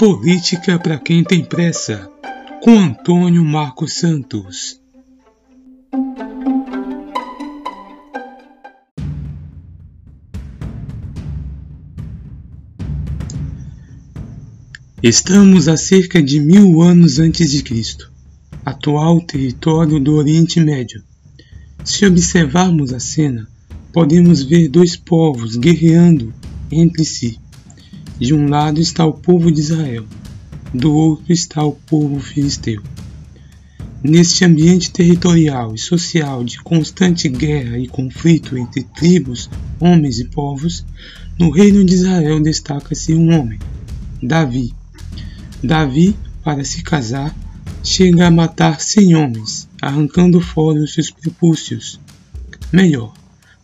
Política 0.00 0.78
para 0.78 0.98
quem 0.98 1.22
tem 1.22 1.44
pressa, 1.44 2.10
com 2.62 2.70
Antônio 2.70 3.44
Marcos 3.44 3.98
Santos. 3.98 4.80
Estamos 15.02 15.68
a 15.68 15.76
cerca 15.76 16.22
de 16.22 16.40
mil 16.40 16.80
anos 16.80 17.18
antes 17.18 17.50
de 17.50 17.62
Cristo, 17.62 18.10
atual 18.64 19.20
território 19.20 20.00
do 20.00 20.14
Oriente 20.14 20.60
Médio. 20.60 21.04
Se 21.84 22.06
observarmos 22.06 22.94
a 22.94 23.00
cena, 23.00 23.46
podemos 23.92 24.42
ver 24.42 24.70
dois 24.70 24.96
povos 24.96 25.56
guerreando 25.56 26.32
entre 26.72 27.04
si. 27.04 27.38
De 28.20 28.34
um 28.34 28.50
lado 28.50 28.82
está 28.82 29.06
o 29.06 29.14
povo 29.14 29.50
de 29.50 29.60
Israel, 29.60 30.04
do 30.74 30.92
outro 30.92 31.32
está 31.32 31.64
o 31.64 31.72
povo 31.72 32.20
filisteu. 32.20 32.82
Neste 34.02 34.44
ambiente 34.44 34.90
territorial 34.90 35.74
e 35.74 35.78
social 35.78 36.44
de 36.44 36.58
constante 36.58 37.30
guerra 37.30 37.78
e 37.78 37.88
conflito 37.88 38.58
entre 38.58 38.84
tribos, 38.84 39.48
homens 39.80 40.18
e 40.18 40.26
povos, 40.26 40.84
no 41.38 41.50
reino 41.50 41.82
de 41.82 41.94
Israel 41.94 42.42
destaca-se 42.42 43.14
um 43.14 43.32
homem, 43.32 43.58
Davi. 44.22 44.74
Davi, 45.64 46.14
para 46.44 46.62
se 46.62 46.82
casar, 46.82 47.34
chega 47.82 48.26
a 48.26 48.30
matar 48.30 48.82
cem 48.82 49.14
homens, 49.14 49.66
arrancando 49.80 50.42
fora 50.42 50.78
os 50.78 50.92
seus 50.92 51.10
prepúcios. 51.10 51.98
Melhor, 52.70 53.14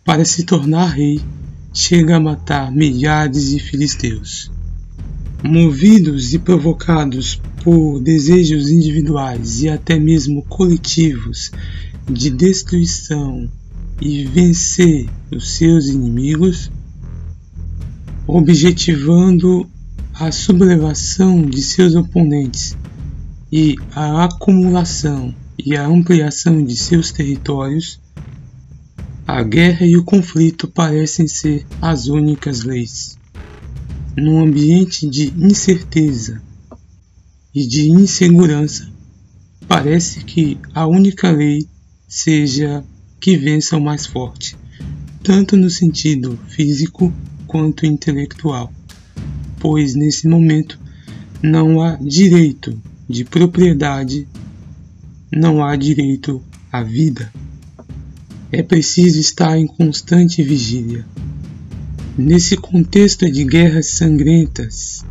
para 0.03 0.25
se 0.25 0.43
tornar 0.43 0.95
rei, 0.95 1.21
chega 1.77 2.15
a 2.15 2.19
matar 2.19 2.71
milhares 2.71 3.51
de 3.51 3.59
filisteus. 3.59 4.51
Movidos 5.43 6.33
e 6.33 6.39
provocados 6.39 7.39
por 7.63 8.01
desejos 8.01 8.71
individuais 8.71 9.61
e 9.61 9.69
até 9.69 9.99
mesmo 9.99 10.43
coletivos 10.45 11.51
de 12.09 12.31
destruição 12.31 13.47
e 14.01 14.25
vencer 14.25 15.07
os 15.31 15.51
seus 15.51 15.85
inimigos, 15.85 16.71
objetivando 18.25 19.69
a 20.15 20.31
sublevação 20.31 21.43
de 21.43 21.61
seus 21.61 21.93
oponentes 21.93 22.75
e 23.51 23.75
a 23.93 24.23
acumulação 24.25 25.33
e 25.59 25.77
a 25.77 25.85
ampliação 25.85 26.65
de 26.65 26.75
seus 26.75 27.11
territórios, 27.11 28.01
a 29.27 29.43
guerra 29.43 29.85
e 29.85 29.97
o 29.97 30.05
conflito 30.05 30.69
parecem 30.69 31.27
ser 31.27 31.65
as 31.81 32.07
únicas 32.07 32.63
leis. 32.63 33.19
Num 34.15 34.41
ambiente 34.41 35.05
de 35.05 35.33
incerteza 35.37 36.41
e 37.53 37.67
de 37.67 37.91
insegurança, 37.91 38.89
parece 39.67 40.23
que 40.23 40.57
a 40.73 40.87
única 40.87 41.29
lei 41.29 41.67
seja 42.07 42.85
que 43.19 43.35
vença 43.35 43.75
o 43.75 43.81
mais 43.81 44.05
forte, 44.05 44.55
tanto 45.21 45.57
no 45.57 45.69
sentido 45.69 46.39
físico 46.47 47.13
quanto 47.45 47.85
intelectual, 47.85 48.71
pois 49.59 49.93
nesse 49.93 50.25
momento 50.25 50.79
não 51.43 51.81
há 51.81 51.97
direito 51.97 52.81
de 53.09 53.25
propriedade, 53.25 54.25
não 55.29 55.61
há 55.61 55.75
direito 55.75 56.41
à 56.71 56.81
vida 56.81 57.29
é 58.51 58.63
preciso 58.63 59.19
estar 59.19 59.57
em 59.57 59.67
constante 59.67 60.41
vigília. 60.41 61.05
Nesse 62.17 62.55
contexto 62.55 63.29
de 63.29 63.43
guerras 63.43 63.87
sangrentas, 63.91 65.05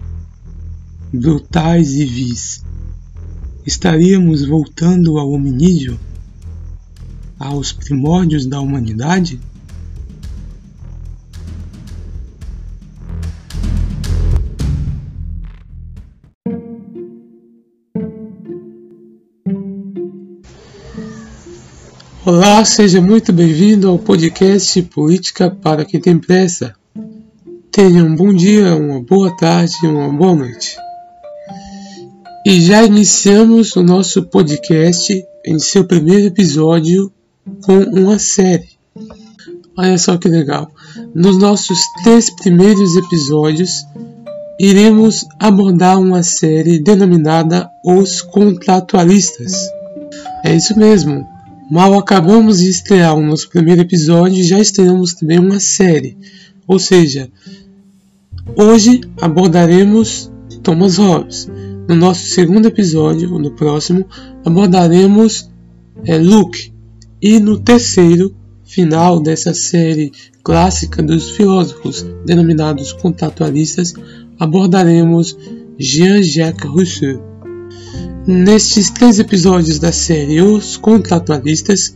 brutais 1.13 1.93
e 1.93 2.05
vis, 2.05 2.65
estaríamos 3.65 4.45
voltando 4.45 5.19
ao 5.19 5.31
hominídeo? 5.31 5.99
Aos 7.39 7.73
primórdios 7.73 8.47
da 8.47 8.59
humanidade? 8.61 9.39
Olá, 22.27 22.65
seja 22.65 23.01
muito 23.01 23.33
bem-vindo 23.33 23.89
ao 23.89 23.97
podcast 23.97 24.83
Política 24.83 25.49
para 25.49 25.85
quem 25.85 26.01
tem 26.01 26.19
pressa. 26.19 26.75
Tenha 27.71 28.03
um 28.03 28.17
bom 28.17 28.35
dia, 28.35 28.75
uma 28.75 29.01
boa 29.01 29.31
tarde, 29.37 29.77
uma 29.85 30.13
boa 30.13 30.35
noite. 30.35 30.77
E 32.45 32.61
já 32.61 32.83
iniciamos 32.83 33.77
o 33.77 33.83
nosso 33.85 34.25
podcast 34.25 35.25
em 35.47 35.57
seu 35.61 35.85
primeiro 35.85 36.27
episódio 36.27 37.13
com 37.65 37.79
uma 37.79 38.19
série. 38.19 38.71
Olha 39.79 39.97
só 39.97 40.19
que 40.19 40.27
legal. 40.27 40.69
Nos 41.15 41.39
nossos 41.39 41.79
três 42.03 42.29
primeiros 42.29 42.97
episódios, 42.97 43.87
iremos 44.59 45.25
abordar 45.39 45.97
uma 46.01 46.25
série 46.25 46.81
denominada 46.81 47.71
Os 47.85 48.21
Contratualistas. 48.21 49.71
É 50.45 50.57
isso 50.57 50.77
mesmo 50.77 51.36
Mal 51.69 51.99
acabamos 51.99 52.61
de 52.61 52.71
estrear 52.71 53.17
o 53.17 53.23
nosso 53.23 53.49
primeiro 53.49 53.81
episódio 53.81 54.45
já 54.45 54.59
estreamos 54.59 55.15
também 55.15 55.41
uma 55.41 55.59
série. 55.59 56.17
Ou 56.67 56.79
seja, 56.79 57.29
hoje 58.57 59.01
abordaremos 59.21 60.31
Thomas 60.63 60.97
Hobbes. 60.97 61.51
No 61.89 61.97
nosso 61.97 62.27
segundo 62.27 62.67
episódio, 62.67 63.33
ou 63.33 63.39
no 63.41 63.51
próximo, 63.51 64.07
abordaremos 64.45 65.51
é, 66.05 66.17
Luke. 66.19 66.73
E 67.21 67.41
no 67.41 67.59
terceiro, 67.59 68.35
final 68.65 69.21
dessa 69.21 69.53
série 69.53 70.13
clássica 70.45 71.03
dos 71.03 71.31
filósofos 71.31 72.07
denominados 72.25 72.93
contatualistas, 72.93 73.93
abordaremos 74.39 75.37
Jean-Jacques 75.79 76.71
Rousseau. 76.71 77.26
Nestes 78.27 78.91
três 78.91 79.21
episódios 79.21 79.79
da 79.79 79.93
série 79.93 80.43
Os 80.43 80.77
Contratualistas, 80.77 81.95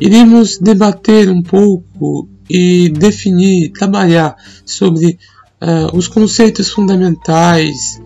iremos 0.00 0.56
debater 0.56 1.28
um 1.28 1.42
pouco 1.42 2.28
e 2.48 2.88
definir, 2.90 3.72
trabalhar 3.72 4.36
sobre 4.64 5.18
uh, 5.60 5.96
os 5.96 6.06
conceitos 6.06 6.70
fundamentais, 6.70 8.00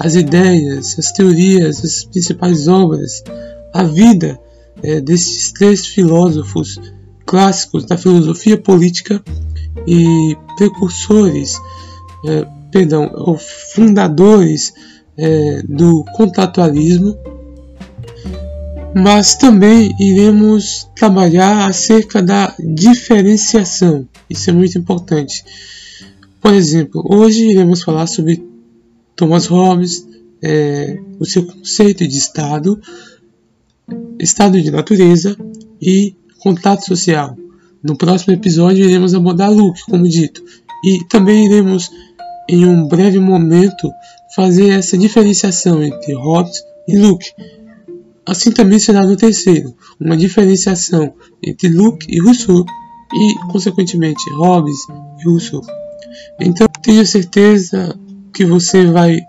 as 0.00 0.14
ideias, 0.14 0.98
as 0.98 1.12
teorias, 1.12 1.84
as 1.84 2.04
principais 2.04 2.66
obras, 2.66 3.22
a 3.72 3.84
vida 3.84 4.38
uh, 4.78 5.00
desses 5.00 5.52
três 5.52 5.86
filósofos 5.86 6.80
clássicos 7.24 7.84
da 7.84 7.96
filosofia 7.96 8.56
política 8.56 9.22
e 9.86 10.36
precursores, 10.56 11.56
uh, 12.24 12.70
perdão, 12.72 13.10
ou 13.14 13.38
fundadores 13.38 14.72
é, 15.16 15.62
do 15.68 16.04
contratualismo, 16.14 17.16
mas 18.94 19.34
também 19.34 19.94
iremos 20.00 20.88
trabalhar 20.96 21.68
acerca 21.68 22.22
da 22.22 22.54
diferenciação. 22.58 24.08
Isso 24.28 24.48
é 24.50 24.52
muito 24.52 24.78
importante. 24.78 25.44
Por 26.40 26.54
exemplo, 26.54 27.02
hoje 27.04 27.50
iremos 27.50 27.82
falar 27.82 28.06
sobre 28.06 28.42
Thomas 29.14 29.46
Hobbes, 29.46 30.06
é, 30.42 30.98
o 31.18 31.24
seu 31.24 31.44
conceito 31.44 32.06
de 32.06 32.16
Estado, 32.16 32.80
estado 34.18 34.60
de 34.60 34.70
natureza 34.70 35.36
e 35.80 36.14
contrato 36.38 36.84
social. 36.84 37.36
No 37.82 37.96
próximo 37.96 38.34
episódio 38.34 38.84
iremos 38.84 39.14
abordar 39.14 39.50
Luke, 39.50 39.82
como 39.88 40.08
dito, 40.08 40.42
e 40.84 41.04
também 41.08 41.46
iremos, 41.46 41.90
em 42.48 42.64
um 42.64 42.86
breve 42.86 43.18
momento, 43.18 43.90
fazer 44.36 44.68
essa 44.68 44.98
diferenciação 44.98 45.82
entre 45.82 46.12
Hobbes 46.12 46.62
e 46.86 46.98
Luke. 46.98 47.32
Assim 48.26 48.52
também 48.52 48.78
será 48.78 49.02
no 49.02 49.16
terceiro, 49.16 49.74
uma 49.98 50.14
diferenciação 50.14 51.14
entre 51.42 51.68
Luke 51.68 52.06
e 52.08 52.20
Rousseau 52.20 52.66
e, 53.14 53.34
consequentemente, 53.50 54.28
Hobbes 54.34 54.76
e 55.20 55.24
Rousseau. 55.24 55.62
Então, 56.38 56.66
tenho 56.82 57.06
certeza 57.06 57.98
que 58.34 58.44
você 58.44 58.84
vai 58.84 59.20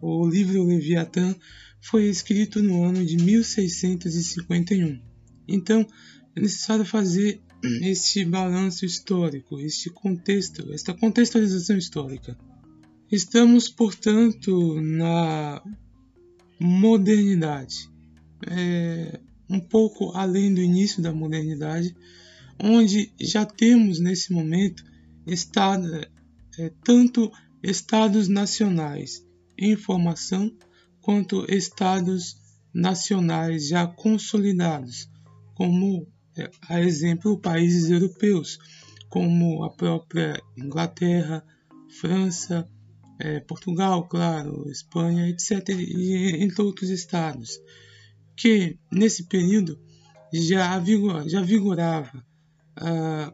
o 0.02 0.28
livro 0.28 0.66
Leviatã, 0.66 1.34
foi 1.80 2.10
escrito 2.10 2.62
no 2.62 2.84
ano 2.84 3.06
de 3.06 3.16
1651. 3.16 5.02
Então, 5.48 5.88
é 6.36 6.42
necessário 6.42 6.84
fazer 6.84 7.42
este 7.82 8.26
balanço 8.26 8.86
histórico, 8.86 9.58
este 9.58 9.90
contexto, 9.90 10.70
esta 10.74 10.94
contextualização 10.94 11.78
histórica. 11.78 12.38
Estamos, 13.12 13.68
portanto, 13.68 14.80
na 14.80 15.62
modernidade. 16.58 17.90
É, 18.48 19.20
um 19.50 19.60
pouco 19.60 20.12
além 20.16 20.54
do 20.54 20.62
início 20.62 21.04
da 21.04 21.12
modernidade, 21.12 21.94
onde 22.58 23.12
já 23.20 23.46
temos 23.46 24.00
nesse 24.00 24.32
momento 24.32 24.82
estado, 25.28 26.08
é, 26.58 26.72
tanto 26.86 27.30
estados 27.62 28.30
nacionais 28.30 29.22
em 29.58 29.76
formação 29.76 30.50
quanto 31.02 31.46
estados 31.54 32.38
nacionais 32.74 33.68
já 33.68 33.86
consolidados, 33.88 35.10
como 35.54 36.08
é, 36.38 36.50
a 36.70 36.80
exemplo 36.80 37.38
países 37.38 37.90
europeus, 37.90 38.58
como 39.10 39.66
a 39.66 39.70
própria 39.70 40.42
Inglaterra, 40.56 41.44
França, 42.00 42.70
é, 43.24 43.40
Portugal, 43.42 44.08
claro, 44.08 44.70
Espanha, 44.70 45.30
etc., 45.30 45.70
e 45.70 46.44
entre 46.44 46.62
outros 46.62 46.90
estados 46.90 47.60
que 48.36 48.78
nesse 48.92 49.26
período 49.26 49.80
já, 50.34 50.80
vigor, 50.80 51.30
já 51.30 51.42
vigorava 51.42 52.26
uh, 52.80 53.32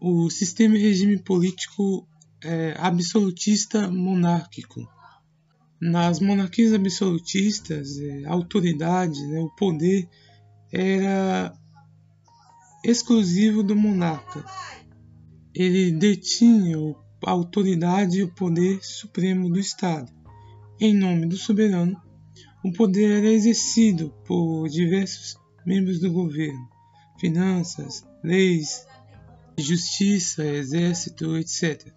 o 0.00 0.28
sistema 0.28 0.76
e 0.76 0.82
regime 0.82 1.18
político 1.18 2.06
é, 2.44 2.74
absolutista 2.76 3.90
monárquico. 3.90 4.86
Nas 5.80 6.20
monarquias 6.20 6.74
absolutistas, 6.74 7.98
é, 7.98 8.24
a 8.26 8.32
autoridade, 8.32 9.24
né, 9.28 9.40
o 9.40 9.48
poder 9.50 10.08
era 10.70 11.52
exclusivo 12.84 13.62
do 13.62 13.74
monarca. 13.74 14.44
Ele 15.54 15.92
detinha 15.92 16.78
a 17.24 17.30
autoridade 17.30 18.18
e 18.18 18.22
o 18.22 18.34
poder 18.34 18.78
supremo 18.82 19.50
do 19.50 19.58
Estado, 19.58 20.12
em 20.80 20.94
nome 20.94 21.26
do 21.26 21.36
soberano 21.36 22.00
o 22.62 22.72
poder 22.72 23.18
era 23.18 23.32
exercido 23.32 24.12
por 24.26 24.68
diversos 24.68 25.36
membros 25.64 26.00
do 26.00 26.10
governo, 26.10 26.68
finanças, 27.18 28.04
leis, 28.22 28.84
justiça, 29.56 30.44
exército, 30.44 31.36
etc. 31.36 31.92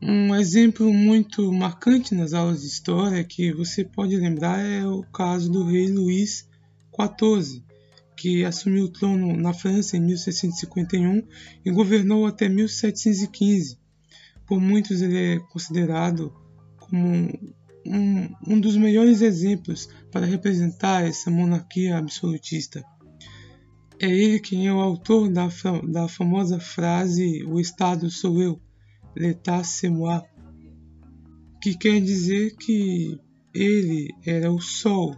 Um 0.00 0.34
exemplo 0.34 0.92
muito 0.92 1.52
marcante 1.52 2.14
nas 2.14 2.32
aulas 2.32 2.62
de 2.62 2.66
história 2.66 3.22
que 3.22 3.52
você 3.52 3.84
pode 3.84 4.16
lembrar 4.16 4.58
é 4.58 4.84
o 4.84 5.02
caso 5.04 5.50
do 5.50 5.64
rei 5.64 5.86
Luís 5.86 6.48
XIV, 6.92 7.62
que 8.16 8.44
assumiu 8.44 8.86
o 8.86 8.92
trono 8.92 9.36
na 9.36 9.54
França 9.54 9.96
em 9.96 10.00
1651 10.00 11.22
e 11.64 11.70
governou 11.70 12.26
até 12.26 12.48
1715. 12.48 13.78
Por 14.46 14.60
muitos 14.60 15.02
ele 15.02 15.34
é 15.34 15.38
considerado 15.38 16.32
como 16.78 17.28
um, 17.86 18.28
um 18.46 18.60
dos 18.60 18.76
melhores 18.76 19.22
exemplos 19.22 19.88
para 20.10 20.26
representar 20.26 21.04
essa 21.04 21.30
monarquia 21.30 21.98
absolutista. 21.98 22.84
É 24.00 24.08
ele 24.08 24.40
quem 24.40 24.66
é 24.66 24.72
o 24.72 24.80
autor 24.80 25.30
da, 25.30 25.48
da 25.88 26.08
famosa 26.08 26.58
frase 26.58 27.44
O 27.44 27.60
Estado 27.60 28.10
sou 28.10 28.42
eu, 28.42 28.60
l'état 29.14 29.62
c'est 29.64 29.90
moi, 29.90 30.22
que 31.60 31.76
quer 31.76 32.00
dizer 32.00 32.56
que 32.56 33.18
ele 33.54 34.08
era 34.26 34.50
o 34.50 34.60
sol 34.60 35.16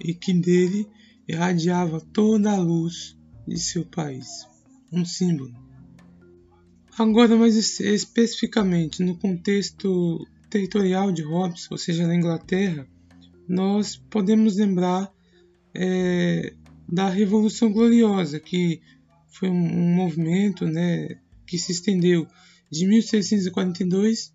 e 0.00 0.14
que 0.14 0.32
dele 0.32 0.88
irradiava 1.28 2.00
toda 2.00 2.52
a 2.52 2.58
luz 2.58 3.16
de 3.46 3.58
seu 3.58 3.84
país. 3.84 4.26
Um 4.90 5.04
símbolo. 5.04 5.61
Agora, 6.98 7.34
mais 7.36 7.56
especificamente 7.80 9.02
no 9.02 9.16
contexto 9.16 10.26
territorial 10.50 11.10
de 11.10 11.22
Hobbes, 11.22 11.70
ou 11.70 11.78
seja, 11.78 12.06
na 12.06 12.14
Inglaterra, 12.14 12.86
nós 13.48 13.96
podemos 13.96 14.56
lembrar 14.56 15.10
é, 15.74 16.52
da 16.86 17.08
Revolução 17.08 17.72
Gloriosa, 17.72 18.38
que 18.38 18.82
foi 19.28 19.48
um, 19.48 19.94
movimento 19.94 20.66
né, 20.66 21.08
que 21.46 21.58
se 21.58 21.72
estendeu 21.72 22.26
de 22.70 22.86
1642, 22.86 24.34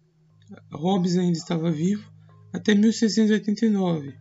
Hobbes 0.72 1.16
ainda 1.16 1.38
estava 1.38 1.72
vivo, 1.72 2.12
até 2.52 2.74
1689. 2.74 4.16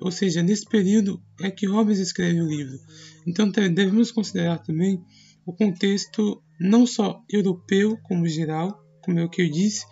Ou 0.00 0.10
seja, 0.10 0.42
nesse 0.42 0.66
período 0.66 1.22
é 1.40 1.50
que 1.50 1.66
Hobbes 1.66 1.98
escreve 2.00 2.40
o 2.40 2.48
livro. 2.48 2.78
Então 3.26 3.48
devemos 3.50 4.10
considerar 4.10 4.58
também 4.58 5.00
o 5.46 5.52
contexto 5.52 6.42
não 6.58 6.86
só 6.86 7.22
europeu 7.28 7.96
como 8.02 8.26
geral, 8.26 8.78
como 9.02 9.18
é 9.18 9.24
o 9.24 9.28
que 9.28 9.42
eu 9.42 9.50
disse, 9.50 9.84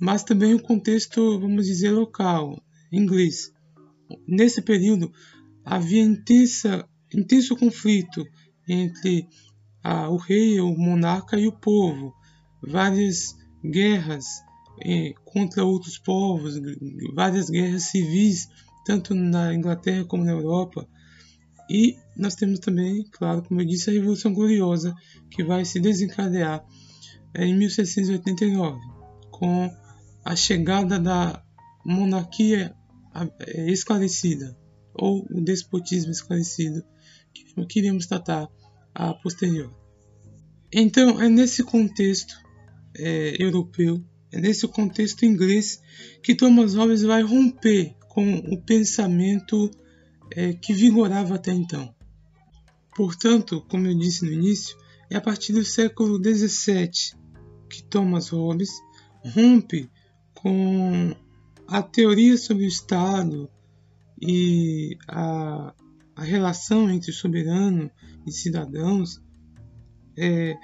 mas 0.00 0.24
também 0.24 0.54
o 0.54 0.62
contexto, 0.62 1.38
vamos 1.38 1.66
dizer, 1.66 1.90
local, 1.90 2.62
inglês. 2.90 3.52
Nesse 4.26 4.62
período 4.62 5.12
havia 5.64 6.02
intensa, 6.02 6.88
intenso 7.14 7.54
conflito 7.56 8.26
entre 8.68 9.28
a, 9.82 10.08
o 10.08 10.16
rei, 10.16 10.60
o 10.60 10.76
monarca 10.76 11.38
e 11.38 11.46
o 11.46 11.52
povo, 11.52 12.14
várias 12.62 13.36
guerras 13.64 14.24
eh, 14.84 15.12
contra 15.24 15.64
outros 15.64 15.98
povos, 15.98 16.58
várias 17.14 17.50
guerras 17.50 17.84
civis, 17.84 18.48
tanto 18.84 19.14
na 19.14 19.54
Inglaterra 19.54 20.04
como 20.04 20.24
na 20.24 20.32
Europa. 20.32 20.88
E 21.70 21.96
nós 22.16 22.34
temos 22.34 22.58
também, 22.58 23.04
claro, 23.12 23.44
como 23.44 23.60
eu 23.60 23.64
disse, 23.64 23.88
a 23.88 23.92
Revolução 23.92 24.34
Gloriosa, 24.34 24.92
que 25.30 25.44
vai 25.44 25.64
se 25.64 25.78
desencadear 25.78 26.66
eh, 27.32 27.46
em 27.46 27.56
1689, 27.56 28.80
com 29.30 29.70
a 30.24 30.34
chegada 30.34 30.98
da 30.98 31.40
monarquia 31.86 32.74
é, 33.38 33.70
esclarecida 33.70 34.58
ou 34.94 35.24
o 35.30 35.40
despotismo 35.40 36.10
esclarecido 36.10 36.82
que 37.32 37.44
queríamos 37.66 38.06
tratar 38.06 38.48
a 38.92 39.14
posterior. 39.14 39.72
Então 40.72 41.20
é 41.22 41.28
nesse 41.28 41.62
contexto 41.62 42.34
é, 42.96 43.36
europeu, 43.40 44.04
é 44.32 44.40
nesse 44.40 44.66
contexto 44.66 45.24
inglês 45.24 45.80
que 46.20 46.34
Thomas 46.34 46.74
Hobbes 46.74 47.02
vai 47.02 47.22
romper 47.22 47.94
com 48.08 48.34
o 48.34 48.60
pensamento 48.60 49.70
é, 50.34 50.52
que 50.52 50.72
vigorava 50.72 51.34
até 51.34 51.52
então. 51.52 51.94
Portanto, 52.94 53.64
como 53.68 53.86
eu 53.86 53.96
disse 53.96 54.24
no 54.24 54.32
início, 54.32 54.76
é 55.08 55.16
a 55.16 55.20
partir 55.20 55.52
do 55.52 55.64
século 55.64 56.16
XVII 56.22 57.18
que 57.68 57.82
Thomas 57.84 58.28
Hobbes 58.28 58.70
rompe 59.24 59.88
com 60.34 61.14
a 61.66 61.82
teoria 61.82 62.36
sobre 62.36 62.64
o 62.64 62.68
Estado 62.68 63.48
e 64.20 64.96
a, 65.08 65.74
a 66.16 66.24
relação 66.24 66.90
entre 66.90 67.12
soberano 67.12 67.90
e 68.26 68.32
cidadãos, 68.32 69.22
é, 70.16 70.56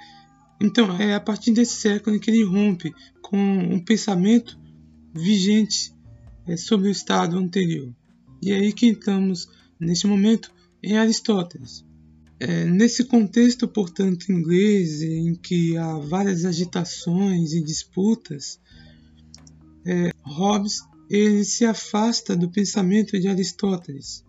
Então, 0.61 0.95
é 0.97 1.13
a 1.13 1.19
partir 1.19 1.51
desse 1.51 1.75
século 1.75 2.19
que 2.19 2.29
ele 2.29 2.43
rompe 2.43 2.93
com 3.21 3.37
um 3.37 3.83
pensamento 3.83 4.59
vigente 5.13 5.93
é, 6.47 6.57
sobre 6.57 6.87
o 6.87 6.91
estado 6.91 7.37
anterior. 7.37 7.93
E 8.41 8.51
é 8.51 8.55
aí 8.55 8.73
que 8.73 8.87
entramos, 8.87 9.49
neste 9.79 10.07
momento, 10.07 10.51
em 10.81 10.97
Aristóteles. 10.97 11.85
É, 12.39 12.65
nesse 12.65 13.03
contexto, 13.03 13.67
portanto, 13.67 14.31
inglês, 14.31 15.01
em 15.01 15.33
que 15.33 15.75
há 15.75 15.97
várias 15.97 16.45
agitações 16.45 17.53
e 17.53 17.61
disputas, 17.63 18.59
é, 19.85 20.11
Hobbes 20.23 20.83
ele 21.09 21.43
se 21.45 21.65
afasta 21.65 22.35
do 22.35 22.49
pensamento 22.49 23.19
de 23.19 23.27
Aristóteles. 23.27 24.23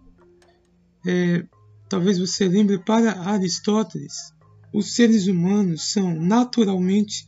É, 1.06 1.44
talvez 1.88 2.18
você 2.18 2.48
lembre, 2.48 2.78
para 2.78 3.20
Aristóteles, 3.20 4.32
os 4.72 4.94
seres 4.94 5.26
humanos 5.26 5.90
são 5.92 6.14
naturalmente 6.14 7.26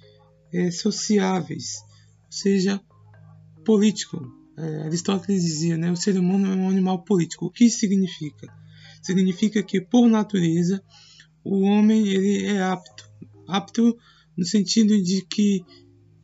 é, 0.52 0.70
sociáveis, 0.70 1.82
ou 2.26 2.32
seja, 2.32 2.80
político. 3.64 4.39
É, 4.60 4.82
Aristóteles 4.82 5.42
dizia, 5.42 5.78
né, 5.78 5.90
o 5.90 5.96
ser 5.96 6.18
humano 6.18 6.52
é 6.52 6.54
um 6.54 6.68
animal 6.68 7.02
político. 7.02 7.46
O 7.46 7.50
que 7.50 7.64
isso 7.64 7.78
significa? 7.78 8.52
Significa 9.02 9.62
que, 9.62 9.80
por 9.80 10.06
natureza, 10.06 10.82
o 11.42 11.60
homem 11.62 12.06
ele 12.06 12.44
é 12.44 12.62
apto, 12.62 13.10
apto 13.48 13.96
no 14.36 14.44
sentido 14.44 15.02
de 15.02 15.22
que 15.22 15.64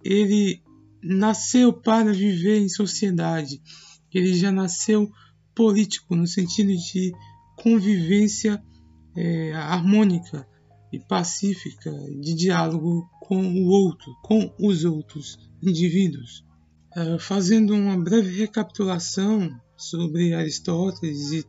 ele 0.04 0.62
nasceu 1.02 1.72
para 1.72 2.12
viver 2.12 2.58
em 2.60 2.68
sociedade. 2.68 3.62
Ele 4.12 4.34
já 4.34 4.52
nasceu 4.52 5.10
político 5.54 6.14
no 6.14 6.26
sentido 6.26 6.76
de 6.76 7.12
convivência 7.56 8.62
é, 9.16 9.52
harmônica 9.54 10.46
e 10.92 10.98
pacífica 10.98 11.90
de 12.20 12.34
diálogo 12.34 13.08
com 13.22 13.42
o 13.42 13.66
outro, 13.66 14.14
com 14.22 14.54
os 14.60 14.84
outros 14.84 15.38
indivíduos. 15.62 16.45
É, 16.96 17.18
fazendo 17.18 17.74
uma 17.74 18.02
breve 18.02 18.38
recapitulação 18.38 19.54
sobre 19.76 20.32
Aristóteles 20.32 21.30
e, 21.30 21.44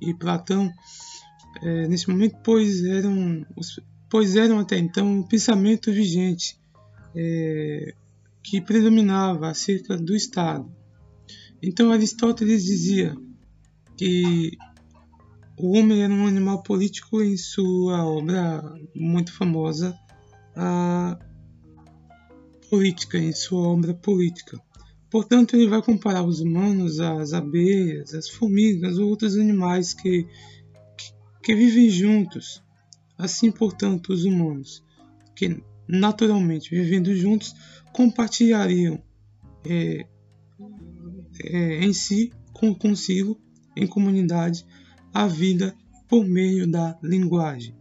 e 0.00 0.14
Platão, 0.14 0.72
é, 1.60 1.88
nesse 1.88 2.08
momento, 2.08 2.36
pois 2.44 2.84
eram, 2.84 3.44
pois 4.08 4.36
eram 4.36 4.60
até 4.60 4.78
então 4.78 5.18
o 5.18 5.26
pensamento 5.26 5.90
vigente 5.90 6.56
é, 7.16 7.92
que 8.40 8.60
predominava 8.60 9.48
acerca 9.48 9.96
do 9.96 10.14
Estado. 10.14 10.70
Então 11.60 11.90
Aristóteles 11.90 12.64
dizia 12.64 13.16
que 13.96 14.52
o 15.58 15.76
homem 15.76 16.04
era 16.04 16.12
um 16.14 16.28
animal 16.28 16.62
político 16.62 17.20
em 17.20 17.36
sua 17.36 18.06
obra 18.06 18.62
muito 18.94 19.32
famosa, 19.32 19.98
a 20.54 21.18
Política, 22.70 23.18
em 23.18 23.32
sua 23.32 23.68
obra 23.68 23.94
Política. 23.94 24.60
Portanto, 25.10 25.56
ele 25.56 25.68
vai 25.68 25.80
comparar 25.80 26.22
os 26.22 26.40
humanos 26.40 27.00
às 27.00 27.32
abelhas, 27.32 28.12
às 28.12 28.28
formigas 28.28 28.98
ou 28.98 29.08
outros 29.08 29.36
animais 29.36 29.94
que, 29.94 30.26
que, 30.96 31.12
que 31.42 31.54
vivem 31.54 31.88
juntos. 31.88 32.62
Assim, 33.16 33.50
portanto, 33.50 34.12
os 34.12 34.24
humanos, 34.24 34.84
que 35.34 35.62
naturalmente 35.88 36.70
vivendo 36.70 37.14
juntos, 37.16 37.54
compartilhariam 37.92 39.02
é, 39.66 40.06
é, 41.44 41.84
em 41.84 41.92
si, 41.92 42.30
com, 42.52 42.74
consigo, 42.74 43.40
em 43.74 43.86
comunidade, 43.86 44.66
a 45.12 45.26
vida 45.26 45.74
por 46.06 46.24
meio 46.24 46.70
da 46.70 46.98
linguagem. 47.02 47.74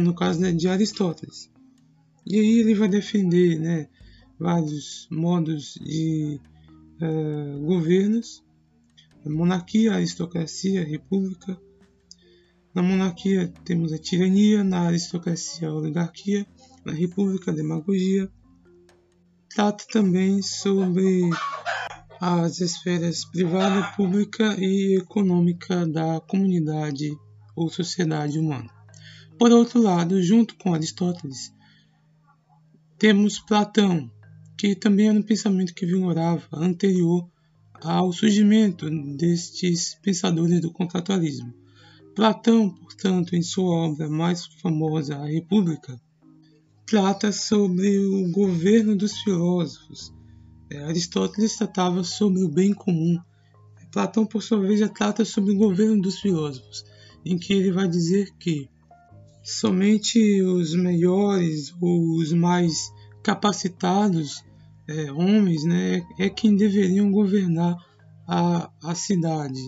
No 0.00 0.14
caso 0.14 0.40
né, 0.40 0.52
de 0.52 0.68
Aristóteles. 0.68 1.50
E 2.30 2.38
aí 2.38 2.58
ele 2.58 2.74
vai 2.74 2.88
defender 2.88 3.58
né, 3.58 3.88
vários 4.38 5.08
modos 5.10 5.78
de 5.80 6.38
uh, 7.00 7.64
governos, 7.64 8.44
monarquia, 9.24 9.94
aristocracia, 9.94 10.84
república. 10.84 11.58
Na 12.74 12.82
monarquia 12.82 13.50
temos 13.64 13.94
a 13.94 13.98
tirania, 13.98 14.62
na 14.62 14.88
aristocracia 14.88 15.68
a 15.68 15.72
oligarquia, 15.72 16.46
na 16.84 16.92
república 16.92 17.50
a 17.50 17.54
demagogia, 17.54 18.30
trata 19.48 19.86
também 19.90 20.42
sobre 20.42 21.30
as 22.20 22.60
esferas 22.60 23.24
privada, 23.24 23.90
pública 23.96 24.54
e 24.58 24.98
econômica 24.98 25.86
da 25.86 26.20
comunidade 26.20 27.10
ou 27.56 27.70
sociedade 27.70 28.38
humana. 28.38 28.68
Por 29.38 29.50
outro 29.50 29.80
lado, 29.80 30.22
junto 30.22 30.56
com 30.56 30.74
Aristóteles, 30.74 31.56
temos 32.98 33.38
Platão, 33.38 34.10
que 34.56 34.74
também 34.74 35.08
era 35.08 35.18
um 35.18 35.22
pensamento 35.22 35.72
que 35.72 35.86
vigorava 35.86 36.48
anterior 36.52 37.30
ao 37.80 38.12
surgimento 38.12 38.90
destes 39.16 39.96
pensadores 40.02 40.60
do 40.60 40.72
contratualismo. 40.72 41.54
Platão, 42.16 42.70
portanto, 42.70 43.36
em 43.36 43.42
sua 43.42 43.72
obra 43.72 44.10
mais 44.10 44.46
famosa, 44.60 45.16
A 45.16 45.26
República, 45.26 46.00
trata 46.84 47.30
sobre 47.30 47.98
o 47.98 48.32
governo 48.32 48.96
dos 48.96 49.16
filósofos. 49.18 50.12
É, 50.68 50.82
Aristóteles 50.82 51.56
tratava 51.56 52.02
sobre 52.02 52.42
o 52.42 52.48
bem 52.48 52.74
comum. 52.74 53.16
Platão, 53.92 54.26
por 54.26 54.42
sua 54.42 54.60
vez, 54.60 54.80
já 54.80 54.88
trata 54.88 55.24
sobre 55.24 55.52
o 55.52 55.56
governo 55.56 56.02
dos 56.02 56.18
filósofos, 56.18 56.84
em 57.24 57.38
que 57.38 57.52
ele 57.52 57.70
vai 57.70 57.86
dizer 57.86 58.34
que 58.38 58.68
somente 59.48 60.42
os 60.42 60.74
melhores 60.74 61.74
ou 61.80 62.16
os 62.16 62.34
mais 62.34 62.92
capacitados 63.22 64.44
é, 64.86 65.10
homens 65.10 65.64
né, 65.64 66.06
é 66.18 66.28
quem 66.28 66.54
deveriam 66.54 67.10
governar 67.10 67.74
a, 68.26 68.70
a 68.84 68.94
cidade. 68.94 69.62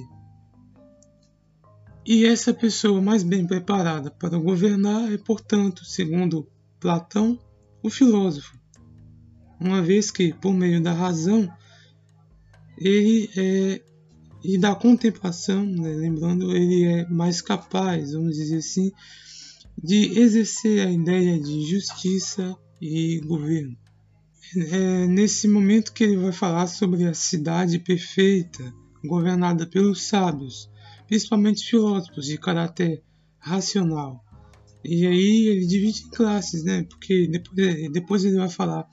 E 2.05 2.27
essa 2.27 2.53
pessoa 2.53 3.01
mais 3.01 3.23
bem 3.23 3.47
preparada 3.47 4.11
para 4.11 4.39
governar 4.39 5.11
é, 5.11 5.17
portanto, 5.17 5.83
segundo 5.87 6.47
Platão, 6.79 7.39
o 7.83 7.89
filósofo, 7.89 8.59
uma 9.59 9.81
vez 9.81 10.11
que, 10.11 10.35
por 10.35 10.53
meio 10.53 10.83
da 10.83 10.93
razão, 10.93 11.51
ele 12.77 13.31
é, 13.35 13.83
e 14.45 14.59
da 14.59 14.75
contemplação, 14.75 15.65
né, 15.65 15.95
lembrando, 15.95 16.55
ele 16.55 16.85
é 16.85 17.09
mais 17.09 17.41
capaz, 17.41 18.13
vamos 18.13 18.37
dizer 18.37 18.59
assim, 18.59 18.93
de 19.83 20.19
exercer 20.19 20.87
a 20.87 20.91
ideia 20.91 21.39
de 21.41 21.63
justiça 21.67 22.57
e 22.81 23.21
governo. 23.21 23.77
É 24.57 25.07
nesse 25.07 25.47
momento 25.47 25.93
que 25.93 26.05
ele 26.05 26.17
vai 26.17 26.33
falar 26.33 26.67
sobre 26.67 27.05
a 27.05 27.15
cidade 27.15 27.79
perfeita, 27.79 28.73
governada 29.05 29.67
pelos 29.67 30.03
sábios, 30.03 30.69
principalmente 31.07 31.69
filósofos 31.69 32.27
de 32.27 32.37
caráter 32.37 33.03
racional, 33.39 34.25
e 34.85 35.07
aí 35.07 35.47
ele 35.49 35.67
divide 35.67 36.05
em 36.05 36.11
classes, 36.11 36.65
né? 36.65 36.83
Porque 36.85 37.27
depois, 37.29 37.93
depois 37.93 38.25
ele 38.25 38.37
vai 38.37 38.49
falar 38.49 38.89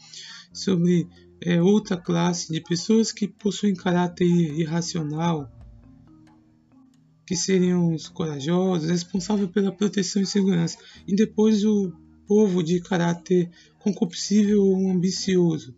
sobre 0.53 1.07
é, 1.41 1.61
outra 1.61 1.95
classe 1.97 2.51
de 2.51 2.61
pessoas 2.61 3.11
que 3.11 3.27
possuem 3.27 3.73
caráter 3.73 4.25
irracional, 4.25 5.49
que 7.27 7.35
seriam 7.35 7.93
os 7.93 8.07
corajosos, 8.07 8.89
responsáveis 8.89 9.51
pela 9.51 9.71
proteção 9.71 10.21
e 10.21 10.25
segurança. 10.25 10.77
E 11.05 11.13
depois 11.13 11.63
o 11.65 11.91
povo 12.25 12.63
de 12.63 12.79
caráter 12.79 13.51
concupiscível 13.79 14.63
ou 14.63 14.89
ambicioso. 14.89 15.75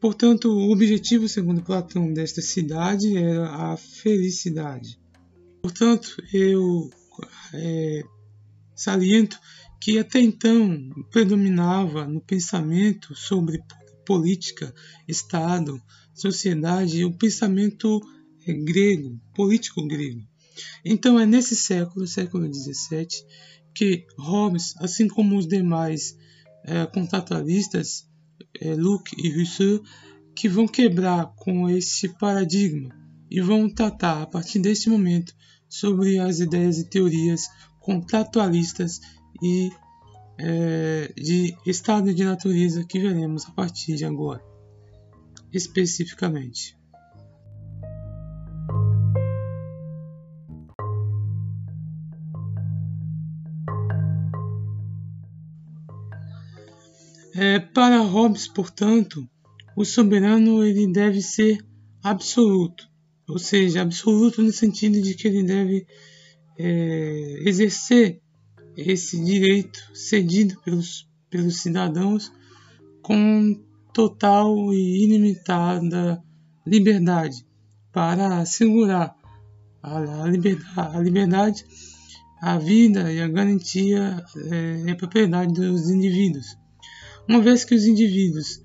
Portanto, 0.00 0.48
o 0.48 0.70
objetivo, 0.70 1.28
segundo 1.28 1.62
Platão, 1.62 2.12
desta 2.12 2.40
cidade 2.40 3.16
era 3.16 3.50
a 3.50 3.76
felicidade. 3.76 5.00
Portanto, 5.60 6.22
eu 6.32 6.90
é, 7.52 8.02
Saliento 8.74 9.38
que 9.80 9.98
até 9.98 10.20
então 10.20 10.90
predominava 11.10 12.06
no 12.06 12.20
pensamento 12.20 13.14
sobre 13.14 13.62
política, 14.06 14.74
Estado, 15.06 15.80
sociedade, 16.14 17.04
o 17.04 17.12
pensamento 17.12 18.00
é, 18.46 18.52
grego, 18.52 19.20
político 19.34 19.86
grego. 19.86 20.22
Então 20.84 21.18
é 21.18 21.26
nesse 21.26 21.56
século, 21.56 22.06
século 22.06 22.52
XVII, 22.52 23.06
que 23.74 24.06
Hobbes, 24.18 24.74
assim 24.78 25.08
como 25.08 25.36
os 25.36 25.46
demais 25.46 26.16
é, 26.64 26.86
contratualistas, 26.86 28.08
é, 28.60 28.74
Luke 28.74 29.14
e 29.18 29.30
Rousseau, 29.36 29.82
que 30.34 30.48
vão 30.48 30.66
quebrar 30.66 31.32
com 31.36 31.68
esse 31.68 32.08
paradigma 32.08 32.94
e 33.30 33.40
vão 33.40 33.68
tratar 33.68 34.22
a 34.22 34.26
partir 34.26 34.58
desse 34.58 34.88
momento 34.88 35.34
sobre 35.68 36.18
as 36.18 36.40
ideias 36.40 36.78
e 36.78 36.88
teorias 36.88 37.48
contratualistas 37.80 39.00
e 39.42 39.70
é, 40.38 41.12
de 41.16 41.56
estado 41.66 42.12
de 42.14 42.24
natureza 42.24 42.84
que 42.84 42.98
veremos 42.98 43.46
a 43.46 43.50
partir 43.52 43.96
de 43.96 44.04
agora, 44.04 44.42
especificamente. 45.52 46.76
É, 57.36 57.58
para 57.58 57.98
Hobbes, 57.98 58.46
portanto, 58.46 59.28
o 59.76 59.84
soberano 59.84 60.64
ele 60.64 60.86
deve 60.92 61.20
ser 61.20 61.64
absoluto, 62.02 62.88
ou 63.28 63.38
seja, 63.38 63.82
absoluto 63.82 64.40
no 64.40 64.52
sentido 64.52 65.02
de 65.02 65.14
que 65.14 65.26
ele 65.26 65.42
deve 65.42 65.86
é, 66.56 67.48
exercer 67.48 68.20
esse 68.76 69.22
direito 69.24 69.80
cedido 69.92 70.60
pelos, 70.62 71.08
pelos 71.28 71.60
cidadãos 71.60 72.32
com 73.02 73.60
total 73.92 74.72
e 74.72 75.04
ilimitada 75.04 76.22
liberdade 76.66 77.44
para 77.92 78.38
assegurar 78.38 79.16
a, 79.82 80.26
liberdade, 80.26 80.96
a 80.96 81.00
liberdade, 81.00 81.64
a 82.40 82.58
vida 82.58 83.12
e 83.12 83.20
a 83.20 83.28
garantia 83.28 84.24
é, 84.36 84.82
e 84.86 84.90
a 84.90 84.96
propriedade 84.96 85.52
dos 85.52 85.90
indivíduos. 85.90 86.56
Uma 87.28 87.40
vez 87.40 87.64
que 87.64 87.74
os 87.74 87.86
indivíduos 87.86 88.62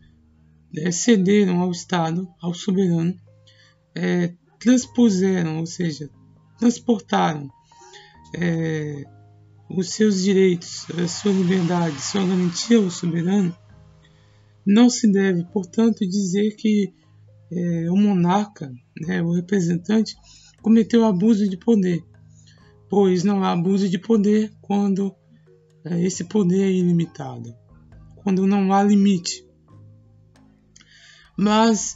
é, 0.78 0.92
cederam 0.92 1.62
ao 1.62 1.72
Estado, 1.72 2.28
ao 2.42 2.54
soberano, 2.54 3.16
é, 3.96 4.34
transpuseram, 4.60 5.60
ou 5.60 5.66
seja, 5.66 6.10
transportaram 6.58 7.50
é, 8.36 9.04
os 9.70 9.92
seus 9.92 10.24
direitos, 10.24 10.86
a 10.92 11.08
sua 11.08 11.32
liberdade, 11.32 12.02
sua 12.02 12.26
garantia 12.26 12.78
ao 12.78 12.90
soberano, 12.90 13.56
não 14.66 14.90
se 14.90 15.12
deve, 15.12 15.46
portanto, 15.46 16.08
dizer 16.08 16.56
que 16.56 16.94
é, 17.52 17.90
o 17.90 17.96
monarca, 17.96 18.72
né, 19.02 19.22
o 19.22 19.32
representante, 19.32 20.16
cometeu 20.62 21.06
abuso 21.06 21.48
de 21.48 21.58
poder, 21.58 22.04
pois 22.90 23.24
não 23.24 23.44
há 23.44 23.54
abuso 23.54 23.88
de 23.88 23.98
poder 23.98 24.52
quando 24.62 25.16
é, 25.86 26.02
esse 26.04 26.26
poder 26.26 26.64
é 26.64 26.72
ilimitado, 26.72 27.56
quando 28.24 28.48
não 28.48 28.72
há 28.74 28.84
limite. 28.84 29.46
Mas 31.38 31.96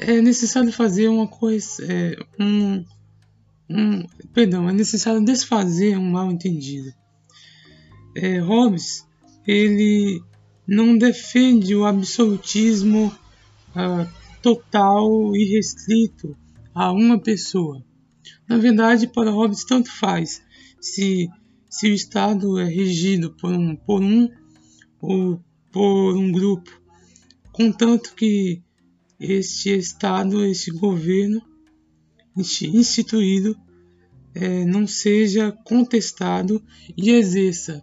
é 0.00 0.20
necessário 0.20 0.72
fazer 0.72 1.08
uma 1.08 1.26
coisa, 1.26 1.84
é, 1.84 2.16
um, 2.38 2.84
um, 3.70 4.06
perdão, 4.32 4.68
é 4.68 4.72
necessário 4.72 5.24
desfazer 5.24 5.96
um 5.96 6.10
mal 6.10 6.30
entendido. 6.30 6.92
É, 8.14 8.38
Hobbes 8.38 9.06
ele 9.46 10.22
não 10.66 10.96
defende 10.96 11.74
o 11.74 11.84
absolutismo 11.84 13.12
uh, 13.70 14.08
total 14.42 15.34
e 15.34 15.56
restrito 15.56 16.36
a 16.74 16.92
uma 16.92 17.18
pessoa. 17.18 17.82
Na 18.48 18.58
verdade, 18.58 19.06
para 19.06 19.30
Hobbes, 19.30 19.64
tanto 19.64 19.90
faz 19.90 20.42
se, 20.80 21.28
se 21.68 21.88
o 21.88 21.94
Estado 21.94 22.58
é 22.58 22.64
regido 22.64 23.32
por 23.32 23.52
um, 23.52 23.74
por 23.74 24.02
um 24.02 24.28
ou 25.00 25.40
por 25.72 26.16
um 26.16 26.30
grupo, 26.30 26.70
contanto 27.50 28.14
que 28.14 28.62
este 29.18 29.70
Estado, 29.70 30.44
este 30.44 30.70
governo 30.70 31.42
instituído, 32.36 33.56
é, 34.34 34.64
não 34.64 34.86
seja 34.86 35.52
contestado 35.52 36.62
e 36.96 37.10
exerça 37.10 37.82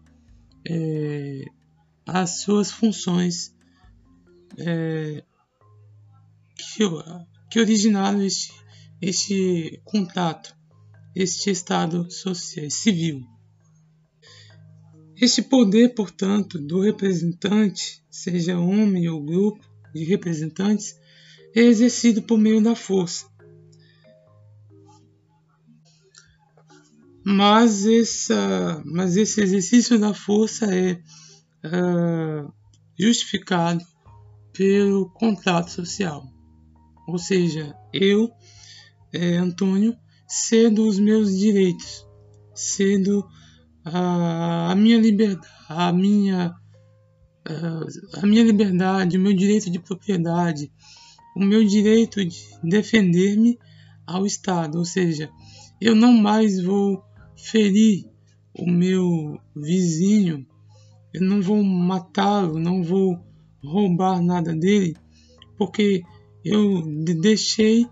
é, 0.68 1.46
as 2.06 2.42
suas 2.42 2.72
funções 2.72 3.54
é, 4.58 5.24
que, 6.58 6.84
que 7.50 7.60
originaram 7.60 8.22
este, 8.22 8.52
este 9.02 9.82
contato, 9.86 10.56
este 11.16 11.52
estado 11.52 12.10
social, 12.12 12.70
civil. 12.70 13.26
Este 15.22 15.42
poder, 15.42 15.94
portanto, 15.96 16.58
do 16.58 16.80
representante, 16.80 18.02
seja 18.10 18.58
homem 18.58 19.10
ou 19.10 19.22
grupo 19.22 19.60
de 19.94 20.06
representantes, 20.06 20.98
é 21.54 21.60
exercido 21.60 22.22
por 22.22 22.38
meio 22.38 22.64
da 22.64 22.74
força. 22.74 23.28
Mas, 27.22 27.86
essa, 27.86 28.82
mas 28.86 29.18
esse 29.18 29.42
exercício 29.42 30.00
da 30.00 30.14
força 30.14 30.74
é 30.74 30.94
uh, 31.66 32.54
justificado 32.98 33.86
pelo 34.54 35.10
contrato 35.10 35.70
social. 35.70 36.24
Ou 37.08 37.18
seja, 37.18 37.76
eu, 37.92 38.32
é, 39.12 39.36
Antônio, 39.36 39.98
cedo 40.28 40.88
os 40.88 40.98
meus 40.98 41.38
direitos, 41.38 42.08
cedo 42.56 43.28
a, 43.94 44.76
minha 44.76 45.00
liberdade, 45.00 45.48
a 45.68 45.92
minha, 45.92 46.56
a 48.22 48.26
minha 48.26 48.44
liberdade, 48.44 49.18
o 49.18 49.22
meu 49.22 49.34
direito 49.34 49.70
de 49.70 49.80
propriedade, 49.80 50.72
o 51.36 51.44
meu 51.44 51.66
direito 51.66 52.24
de 52.24 52.40
defender-me 52.64 53.58
ao 54.06 54.26
Estado. 54.26 54.78
Ou 54.78 54.86
seja, 54.86 55.30
eu 55.80 55.96
não 55.96 56.14
mais 56.14 56.62
vou 56.62 57.04
ferir 57.38 58.06
o 58.58 58.70
meu 58.70 59.40
vizinho, 59.56 60.46
eu 61.14 61.22
não 61.22 61.42
vou 61.42 61.64
matá-lo, 61.64 62.60
não 62.60 62.84
vou 62.84 63.20
roubar 63.64 64.22
nada 64.22 64.54
dele, 64.54 64.96
porque 65.58 66.04
eu 66.44 66.84
deixei 67.22 67.88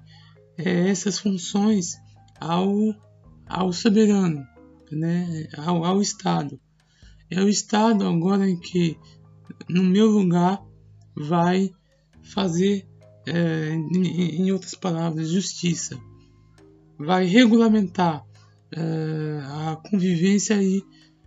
é, 0.57 0.89
essas 0.89 1.19
funções 1.19 1.95
ao, 2.39 2.71
ao 3.47 3.71
soberano, 3.71 4.45
né, 4.95 5.47
ao, 5.57 5.83
ao 5.83 6.01
Estado. 6.01 6.59
É 7.29 7.41
o 7.41 7.49
Estado 7.49 8.05
agora 8.05 8.45
que, 8.55 8.97
no 9.69 9.83
meu 9.83 10.07
lugar, 10.07 10.63
vai 11.15 11.71
fazer, 12.21 12.87
é, 13.25 13.73
em, 13.73 14.41
em 14.41 14.51
outras 14.51 14.75
palavras, 14.75 15.29
justiça. 15.29 15.99
Vai 16.97 17.25
regulamentar 17.25 18.23
é, 18.71 19.39
a 19.43 19.75
convivência 19.89 20.61
e 20.61 20.83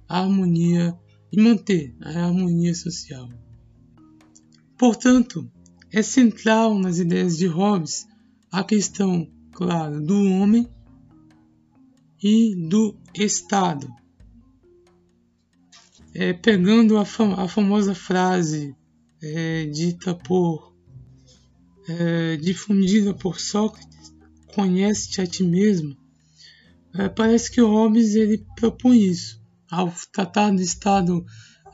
a 0.09 0.21
harmonia 0.21 0.99
e 1.33 1.41
manter 1.41 1.95
a 2.03 2.27
harmonia 2.27 2.75
social. 2.75 3.29
Portanto, 4.77 5.51
é 5.93 6.03
central 6.03 6.79
nas 6.79 6.99
ideias 6.99 7.37
de 7.37 7.47
Hobbes 7.47 8.07
a 8.51 8.65
questão, 8.65 9.29
claro, 9.53 10.01
do 10.01 10.15
homem 10.33 10.69
e 12.23 12.55
do 12.69 12.97
Estado. 13.15 13.89
É, 16.15 16.33
pegando 16.33 16.99
a, 16.99 17.05
fam 17.05 17.35
a, 17.35 17.47
famosa 17.47 17.95
frase 17.95 18.75
é, 19.23 19.67
dita 19.67 20.15
por, 20.15 20.75
é, 21.89 22.37
difundida 22.37 23.15
por 23.15 23.39
Sócrates, 23.39 24.13
conhece-te 24.55 25.21
a 25.21 25.27
ti 25.27 25.45
mesmo, 25.45 25.97
é, 26.95 27.09
parece 27.09 27.51
que 27.51 27.61
Hobbes 27.61 28.15
ele 28.15 28.45
propõe 28.57 29.05
isso. 29.05 29.41
Ao 29.71 29.93
tratar 30.13 30.51
do 30.51 30.61
estado 30.61 31.25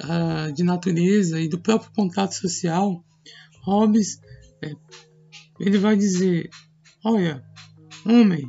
uh, 0.05 0.53
de 0.53 0.63
natureza 0.63 1.41
e 1.41 1.49
do 1.49 1.59
próprio 1.59 1.91
contrato 1.93 2.35
social, 2.35 3.03
Hobbes 3.63 4.21
é, 4.63 4.75
ele 5.59 5.79
vai 5.79 5.97
dizer: 5.97 6.51
Olha, 7.03 7.43
homem, 8.05 8.47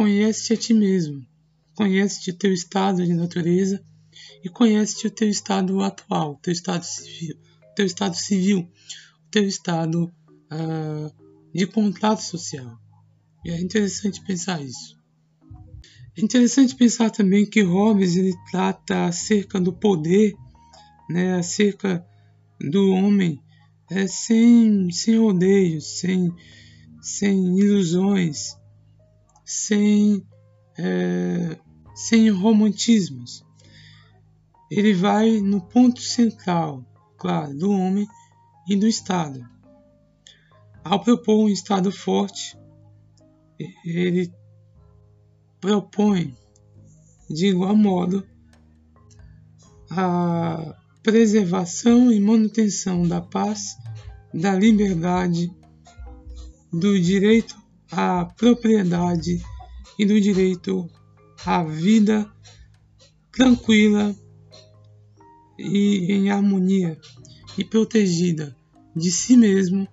conhece-te 0.00 0.54
a 0.54 0.56
ti 0.56 0.72
mesmo, 0.72 1.26
conhece-te 1.74 2.30
o 2.30 2.34
teu 2.34 2.54
estado 2.54 3.04
de 3.04 3.12
natureza 3.12 3.84
e 4.42 4.48
conhece-te 4.48 5.06
o 5.06 5.10
teu 5.10 5.28
estado 5.28 5.78
atual, 5.82 6.36
teu 6.36 6.54
estado 6.54 6.84
civil, 6.84 7.36
teu 7.76 7.84
estado 7.84 8.16
civil, 8.16 8.60
o 8.60 9.30
teu 9.30 9.46
estado 9.46 10.04
uh, 10.04 11.52
de 11.52 11.66
contrato 11.66 12.22
social. 12.22 12.78
E 13.44 13.50
é 13.50 13.60
interessante 13.60 14.24
pensar 14.24 14.62
isso. 14.62 14.98
É 16.16 16.22
interessante 16.22 16.74
pensar 16.74 17.10
também 17.10 17.44
que 17.44 17.60
Hobbes 17.60 18.16
ele 18.16 18.32
trata 18.50 19.04
acerca 19.04 19.60
do 19.60 19.70
poder, 19.70 20.32
né, 21.10 21.34
acerca 21.34 22.02
do 22.58 22.90
homem, 22.92 23.38
é, 23.90 24.06
sem, 24.06 24.90
sem 24.90 25.18
rodeios, 25.18 25.98
sem, 26.00 26.32
sem 27.02 27.58
ilusões, 27.58 28.58
sem, 29.50 30.24
é, 30.78 31.58
sem 31.92 32.30
romantismos. 32.30 33.44
Ele 34.70 34.94
vai 34.94 35.40
no 35.40 35.60
ponto 35.60 36.00
central, 36.00 36.84
claro, 37.18 37.52
do 37.56 37.72
homem 37.72 38.06
e 38.68 38.76
do 38.76 38.86
Estado. 38.86 39.44
Ao 40.84 41.02
propor 41.02 41.44
um 41.44 41.48
Estado 41.48 41.90
forte, 41.90 42.56
ele 43.84 44.32
propõe, 45.60 46.34
de 47.28 47.48
igual 47.48 47.74
modo, 47.74 48.24
a 49.90 50.76
preservação 51.02 52.12
e 52.12 52.20
manutenção 52.20 53.06
da 53.06 53.20
paz, 53.20 53.76
da 54.32 54.54
liberdade, 54.54 55.52
do 56.72 56.98
direito 57.00 57.60
à 57.90 58.24
propriedade 58.24 59.42
e 59.98 60.04
do 60.04 60.20
direito 60.20 60.88
à 61.44 61.62
vida 61.62 62.30
tranquila 63.32 64.14
e 65.58 66.12
em 66.12 66.30
harmonia, 66.30 66.98
e 67.56 67.64
protegida 67.64 68.56
de 68.96 69.10
si 69.10 69.36
mesmo 69.36 69.86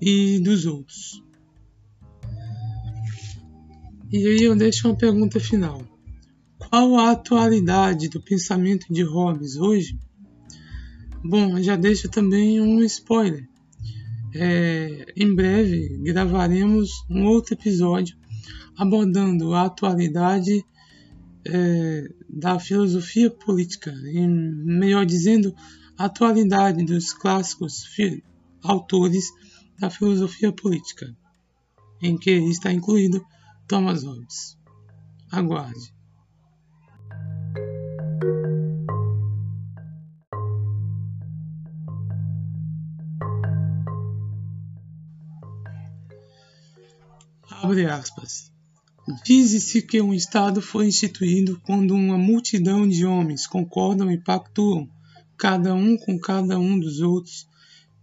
e 0.00 0.40
dos 0.40 0.66
outros. 0.66 1.22
E 4.10 4.26
aí 4.26 4.42
eu 4.42 4.54
deixo 4.56 4.88
uma 4.88 4.96
pergunta 4.96 5.40
final. 5.40 5.80
Qual 6.58 6.96
a 6.96 7.12
atualidade 7.12 8.08
do 8.08 8.20
pensamento 8.20 8.92
de 8.92 9.02
Hobbes 9.02 9.56
hoje? 9.56 9.98
Bom, 11.24 11.62
já 11.62 11.76
deixo 11.76 12.08
também 12.08 12.60
um 12.60 12.82
spoiler. 12.82 13.48
É, 14.34 15.12
em 15.16 15.34
breve 15.34 15.98
gravaremos 16.02 16.90
um 17.10 17.26
outro 17.26 17.54
episódio 17.54 18.16
abordando 18.76 19.52
a 19.54 19.66
atualidade 19.66 20.64
é, 21.46 22.08
da 22.28 22.58
filosofia 22.58 23.30
política, 23.30 23.90
em, 24.06 24.28
melhor 24.28 25.04
dizendo, 25.04 25.54
a 25.98 26.06
atualidade 26.06 26.84
dos 26.84 27.12
clássicos 27.12 27.84
autores 28.62 29.26
da 29.78 29.90
filosofia 29.90 30.52
política, 30.52 31.14
em 32.00 32.16
que 32.16 32.30
está 32.30 32.72
incluído 32.72 33.24
Thomas 33.68 34.04
Hobbes. 34.04 34.56
Aguarde. 35.30 35.92
Abre 47.62 47.86
aspas. 47.86 48.50
Diz-se 49.24 49.82
que 49.82 50.02
um 50.02 50.12
Estado 50.12 50.60
foi 50.60 50.88
instituído 50.88 51.60
quando 51.64 51.94
uma 51.94 52.18
multidão 52.18 52.88
de 52.88 53.06
homens 53.06 53.46
concordam 53.46 54.10
e 54.10 54.18
pactuam, 54.18 54.90
cada 55.38 55.72
um 55.72 55.96
com 55.96 56.18
cada 56.18 56.58
um 56.58 56.76
dos 56.76 57.00
outros, 57.00 57.46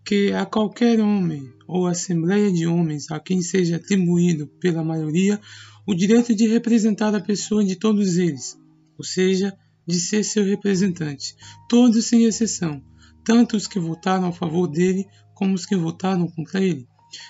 que 0.06 0.32
a 0.32 0.46
qualquer 0.46 1.02
homem 1.02 1.44
ou 1.68 1.88
assembleia 1.88 2.50
de 2.50 2.66
homens 2.66 3.12
a 3.12 3.20
quem 3.20 3.42
seja 3.42 3.76
atribuído 3.76 4.48
pela 4.62 4.82
maioria 4.82 5.38
o 5.86 5.94
direito 5.94 6.34
de 6.34 6.48
representar 6.48 7.14
a 7.14 7.20
pessoa 7.20 7.62
de 7.62 7.76
todos 7.76 8.16
eles, 8.16 8.58
ou 8.98 9.04
seja, 9.04 9.54
de 9.86 10.00
ser 10.00 10.24
seu 10.24 10.46
representante, 10.46 11.36
todos 11.68 12.06
sem 12.06 12.24
exceção, 12.24 12.82
tanto 13.26 13.58
os 13.58 13.68
que 13.68 13.78
votaram 13.78 14.28
a 14.28 14.32
favor 14.32 14.68
dele 14.68 15.06
como 15.36 15.54
os 15.54 15.66
que 15.66 15.76
votaram 15.76 16.30
contra 16.30 16.64
ele, 16.64 16.88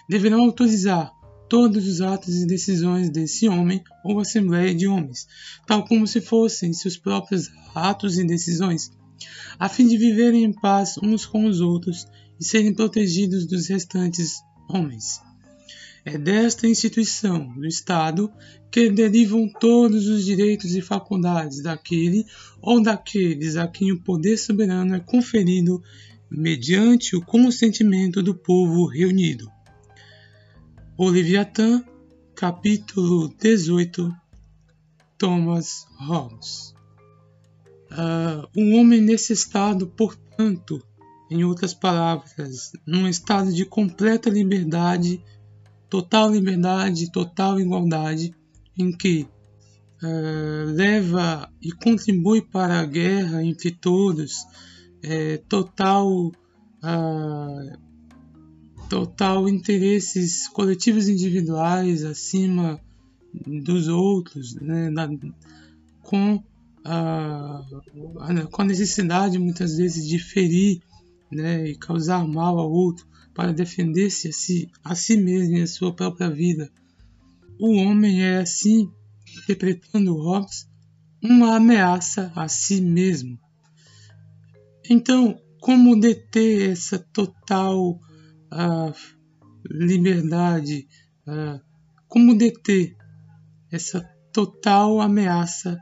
deverão 0.08 0.44
autorizar 0.44 1.12
todos 1.50 1.88
os 1.88 2.00
atos 2.00 2.36
e 2.36 2.46
decisões 2.46 3.10
desse 3.10 3.50
homem 3.50 3.84
ou 4.04 4.20
assembleia 4.20 4.74
de 4.74 4.88
homens, 4.88 5.28
tal 5.68 5.84
como 5.84 6.06
se 6.06 6.22
fossem 6.22 6.72
seus 6.72 6.96
próprios 6.96 7.50
atos 7.74 8.18
e 8.18 8.24
decisões, 8.26 8.92
a 9.58 9.68
fim 9.68 9.88
de 9.88 9.98
viverem 9.98 10.44
em 10.44 10.54
paz 10.54 10.98
uns 11.02 11.26
com 11.26 11.46
os 11.46 11.60
outros 11.60 12.06
e 12.40 12.46
serem 12.46 12.74
protegidos 12.74 13.46
dos 13.46 13.68
restantes 13.68 14.36
homens. 14.70 15.20
É 16.06 16.18
desta 16.18 16.66
instituição 16.66 17.54
do 17.54 17.68
Estado 17.68 18.32
que 18.72 18.90
derivam 18.90 19.50
todos 19.60 20.08
os 20.08 20.24
direitos 20.24 20.74
e 20.76 20.82
faculdades 20.82 21.62
daquele 21.62 22.26
ou 22.62 22.82
daqueles 22.82 23.58
a 23.58 23.68
quem 23.68 23.92
o 23.92 24.02
poder 24.02 24.38
soberano 24.38 24.96
é 24.96 25.00
conferido 25.00 25.82
mediante 26.32 27.16
o 27.16 27.26
consentimento 27.26 28.24
do 28.24 28.34
povo 28.34 28.86
reunido. 28.86 29.52
O 31.02 31.08
Leviatã, 31.08 31.82
capítulo 32.36 33.34
18, 33.40 34.14
Thomas 35.18 35.88
Hobbes. 35.98 36.74
Uh, 37.90 38.44
o 38.54 38.76
homem 38.76 39.00
nesse 39.00 39.32
estado, 39.32 39.88
portanto, 39.88 40.86
em 41.32 41.42
outras 41.46 41.74
palavras, 41.74 42.74
num 42.86 43.08
estado 43.08 43.54
de 43.54 43.64
completa 43.64 44.30
liberdade, 44.30 45.24
total 45.90 46.32
liberdade, 46.32 47.10
total 47.14 47.62
igualdade, 47.62 48.36
em 48.78 48.92
que 48.92 49.26
uh, 50.04 50.66
leva 50.66 51.50
e 51.62 51.72
contribui 51.72 52.42
para 52.42 52.78
a 52.78 52.86
guerra 52.86 53.42
entre 53.42 53.72
todos, 53.72 54.46
é, 55.02 55.38
total, 55.48 56.28
uh, 56.28 57.89
total 58.90 59.48
interesses 59.48 60.48
coletivos 60.48 61.08
individuais 61.08 62.04
acima 62.04 62.82
dos 63.46 63.88
outros, 63.88 64.56
né, 64.56 64.90
na, 64.90 65.08
com, 66.02 66.44
a, 66.84 67.62
com 68.52 68.62
a 68.62 68.66
necessidade 68.66 69.38
muitas 69.38 69.78
vezes 69.78 70.08
de 70.08 70.18
ferir 70.18 70.82
né, 71.32 71.68
e 71.70 71.76
causar 71.76 72.28
mal 72.28 72.58
ao 72.58 72.72
outro 72.72 73.08
para 73.34 73.54
defender-se 73.54 74.30
a 74.30 74.34
si, 74.34 74.70
a 74.84 74.96
si 74.96 75.16
mesmo 75.16 75.58
e 75.58 75.62
a 75.62 75.68
sua 75.68 75.94
própria 75.94 76.30
vida. 76.30 76.72
O 77.60 77.76
homem 77.76 78.24
é 78.24 78.40
assim, 78.40 78.90
interpretando 79.44 80.16
Hobbes, 80.16 80.68
uma 81.22 81.56
ameaça 81.56 82.32
a 82.36 82.48
si 82.48 82.82
mesmo. 82.82 83.38
Então, 84.90 85.40
como 85.60 86.00
deter 86.00 86.72
essa 86.72 86.98
total 86.98 88.00
uh, 88.52 88.94
liberdade? 89.66 90.88
Uh, 91.28 91.60
como 92.08 92.38
deter 92.38 92.96
essa 93.72 94.02
total 94.32 95.02
ameaça? 95.02 95.80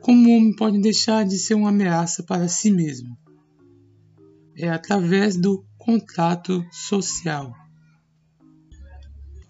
Como 0.00 0.28
o 0.28 0.36
homem 0.36 0.54
pode 0.56 0.80
deixar 0.80 1.24
de 1.24 1.38
ser 1.38 1.54
uma 1.54 1.68
ameaça 1.68 2.22
para 2.22 2.48
si 2.48 2.70
mesmo? 2.70 3.16
é 4.62 4.68
através 4.68 5.36
do 5.36 5.64
contrato 5.78 6.64
social. 6.70 7.54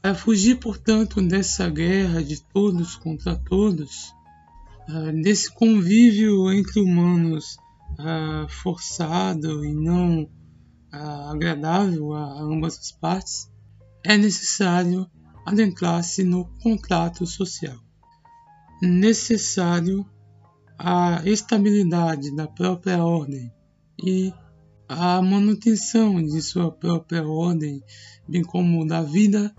Para 0.01 0.15
fugir, 0.15 0.59
portanto, 0.59 1.21
dessa 1.21 1.69
guerra 1.69 2.23
de 2.23 2.43
todos 2.53 2.97
contra 2.97 3.37
todos, 3.37 4.15
ah, 4.89 5.13
desse 5.13 5.53
convívio 5.53 6.51
entre 6.53 6.81
humanos 6.81 7.57
ah, 7.99 8.47
forçado 8.49 9.65
e 9.65 9.75
não 9.75 10.29
agradável 10.93 12.13
a 12.13 12.41
ambas 12.41 12.79
as 12.79 12.93
partes, 12.93 13.51
é 14.05 14.17
necessário 14.17 15.11
adentrar-se 15.47 16.25
no 16.25 16.47
contrato 16.63 17.27
social. 17.27 17.79
Necessário 18.83 20.07
a 20.79 21.23
estabilidade 21.25 22.35
da 22.35 22.47
própria 22.47 23.05
ordem 23.05 23.53
e 24.03 24.33
a 24.89 25.21
manutenção 25.23 26.23
de 26.25 26.43
sua 26.43 26.73
própria 26.73 27.27
ordem, 27.27 27.83
bem 28.27 28.43
como 28.43 28.87
da 28.87 29.03
vida 29.03 29.55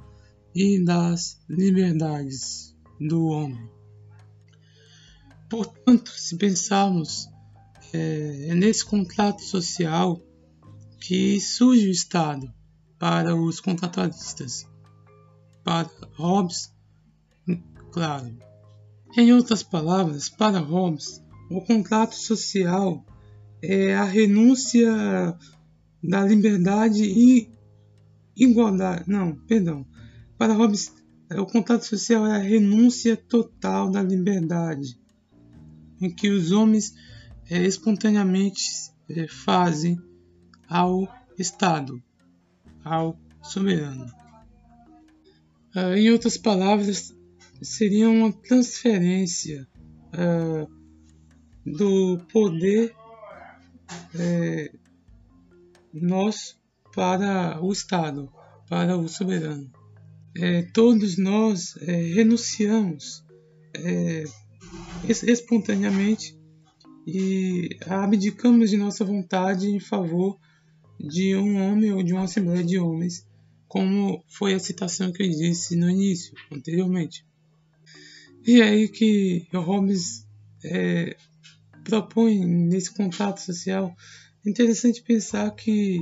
e 0.53 0.83
das 0.83 1.39
liberdades 1.47 2.75
do 2.99 3.27
homem. 3.27 3.69
Portanto, 5.49 6.11
se 6.11 6.35
pensarmos 6.37 7.29
é, 7.93 8.53
nesse 8.55 8.85
contrato 8.85 9.41
social 9.41 10.21
que 11.01 11.41
surge 11.41 11.87
o 11.87 11.91
Estado 11.91 12.53
para 12.99 13.35
os 13.35 13.59
contratualistas, 13.59 14.67
para 15.63 15.89
Hobbes, 16.15 16.71
claro. 17.91 18.37
Em 19.17 19.33
outras 19.33 19.63
palavras, 19.63 20.29
para 20.29 20.59
Hobbes, 20.59 21.21
o 21.49 21.59
contrato 21.61 22.15
social 22.15 23.03
é 23.63 23.95
a 23.95 24.03
renúncia 24.03 25.35
da 26.03 26.23
liberdade 26.23 27.03
e 27.03 27.49
igualdade. 28.37 29.05
Não, 29.07 29.35
perdão. 29.47 29.85
Para 30.37 30.53
Hobbes, 30.53 30.93
o 31.31 31.45
contato 31.47 31.83
social 31.83 32.27
é 32.27 32.35
a 32.35 32.43
renúncia 32.43 33.17
total 33.17 33.89
da 33.89 34.03
liberdade, 34.03 34.99
em 35.99 36.13
que 36.13 36.29
os 36.29 36.51
homens 36.51 36.93
é, 37.49 37.63
espontaneamente 37.65 38.61
é, 39.09 39.27
fazem 39.27 39.99
ao 40.71 41.05
Estado, 41.37 42.01
ao 42.81 43.19
soberano. 43.43 44.09
Uh, 45.75 45.95
em 45.97 46.09
outras 46.11 46.37
palavras, 46.37 47.13
seria 47.61 48.09
uma 48.09 48.31
transferência 48.31 49.67
uh, 50.13 50.71
do 51.65 52.19
poder 52.31 52.95
é, 54.17 54.71
nós 55.93 56.57
para 56.95 57.61
o 57.61 57.71
Estado, 57.71 58.31
para 58.69 58.97
o 58.97 59.09
soberano. 59.09 59.69
É, 60.37 60.63
todos 60.63 61.17
nós 61.17 61.75
é, 61.81 61.91
renunciamos 62.13 63.25
espontaneamente 65.07 66.37
e 67.05 67.77
abdicamos 67.87 68.69
de 68.69 68.77
nossa 68.77 69.03
vontade 69.03 69.67
em 69.67 69.79
favor 69.79 70.39
de 71.01 71.35
um 71.35 71.61
homem 71.61 71.91
ou 71.91 72.03
de 72.03 72.13
uma 72.13 72.23
assembleia 72.23 72.63
de 72.63 72.77
homens, 72.79 73.25
como 73.67 74.23
foi 74.27 74.53
a 74.53 74.59
citação 74.59 75.11
que 75.11 75.23
eu 75.23 75.29
disse 75.29 75.75
no 75.75 75.89
início, 75.89 76.33
anteriormente. 76.51 77.25
E 78.45 78.59
é 78.59 78.65
aí 78.65 78.89
que 78.89 79.47
Hobbes 79.53 80.27
é, 80.63 81.15
propõe 81.83 82.45
nesse 82.45 82.93
contrato 82.93 83.39
social 83.39 83.95
interessante 84.45 85.03
pensar 85.03 85.51
que 85.51 86.01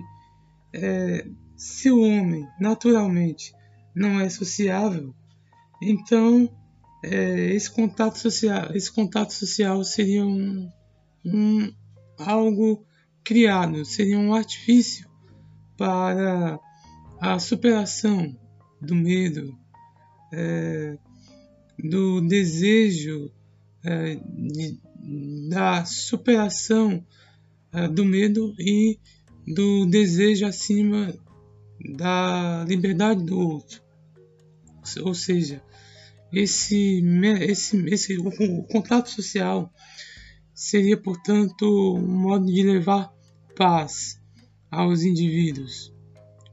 é, 0.74 1.28
se 1.58 1.92
o 1.92 2.02
homem 2.02 2.48
naturalmente 2.60 3.54
não 3.96 4.20
é 4.20 4.30
sociável, 4.30 5.14
então 5.82 6.50
é, 7.04 7.54
esse 7.54 7.70
contato 7.70 8.18
social, 8.18 8.74
esse 8.74 8.92
contato 8.92 9.34
social 9.34 9.84
seria 9.84 10.26
um, 10.26 10.70
um 11.26 11.74
algo 12.18 12.86
criado, 13.30 13.86
seria 13.86 14.18
um 14.18 14.34
artifício 14.34 15.08
para 15.78 16.60
a 17.22 17.38
superação 17.38 18.36
do 18.82 18.96
medo, 18.96 19.56
é, 20.34 20.98
do 21.78 22.22
desejo 22.22 23.32
é, 23.84 24.15
de, 24.15 24.80
da 25.48 25.86
superação 25.86 27.06
é, 27.72 27.88
do 27.88 28.04
medo 28.04 28.56
e 28.58 28.98
do 29.46 29.86
desejo 29.86 30.48
acima 30.48 31.13
da 32.00 32.65
liberdade 32.68 33.24
do 33.24 33.38
outro. 33.38 33.80
Ou 35.04 35.13
seja, 35.13 35.62
esse, 36.34 37.04
esse, 37.42 37.78
esse 37.89 38.18
o, 38.18 38.28
o 38.28 38.63
contato 38.63 39.08
social 39.08 39.72
seria, 40.52 40.98
portanto, 40.98 41.96
um 41.96 42.22
modo 42.22 42.48
de 42.48 42.63
levar 42.63 43.19
paz 43.60 44.17
aos 44.72 45.04
indivíduos 45.04 45.93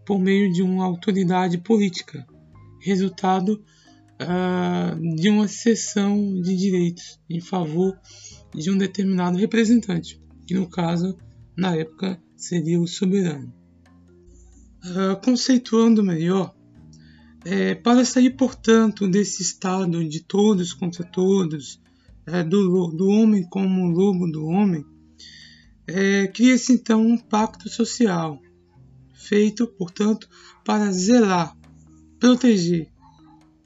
por 0.04 0.18
meio 0.18 0.52
de 0.52 0.60
uma 0.60 0.84
autoridade 0.84 1.56
política, 1.56 2.26
resultado 2.80 3.62
uh, 4.20 5.14
de 5.14 5.28
uma 5.28 5.46
cessão 5.46 6.40
de 6.40 6.56
direitos 6.56 7.20
em 7.30 7.40
favor 7.40 7.96
de 8.52 8.72
um 8.72 8.76
determinado 8.76 9.38
representante, 9.38 10.20
que 10.48 10.54
no 10.54 10.68
caso, 10.68 11.16
na 11.56 11.76
época, 11.76 12.20
seria 12.36 12.80
o 12.80 12.88
soberano. 12.88 13.54
Uh, 14.84 15.20
conceituando 15.24 16.02
melhor, 16.02 16.56
é, 17.44 17.76
para 17.76 18.04
sair, 18.04 18.30
portanto, 18.30 19.06
desse 19.06 19.42
estado 19.42 20.04
de 20.08 20.24
todos 20.24 20.72
contra 20.72 21.04
todos, 21.04 21.80
é, 22.26 22.42
do, 22.42 22.88
do 22.88 23.06
homem 23.06 23.48
como 23.48 23.86
lobo 23.86 24.26
do 24.28 24.44
homem, 24.46 24.84
é, 25.88 26.26
cria-se 26.28 26.72
então 26.72 27.00
um 27.00 27.16
pacto 27.16 27.68
social, 27.68 28.40
feito, 29.14 29.66
portanto, 29.66 30.28
para 30.64 30.90
zelar, 30.90 31.56
proteger 32.18 32.90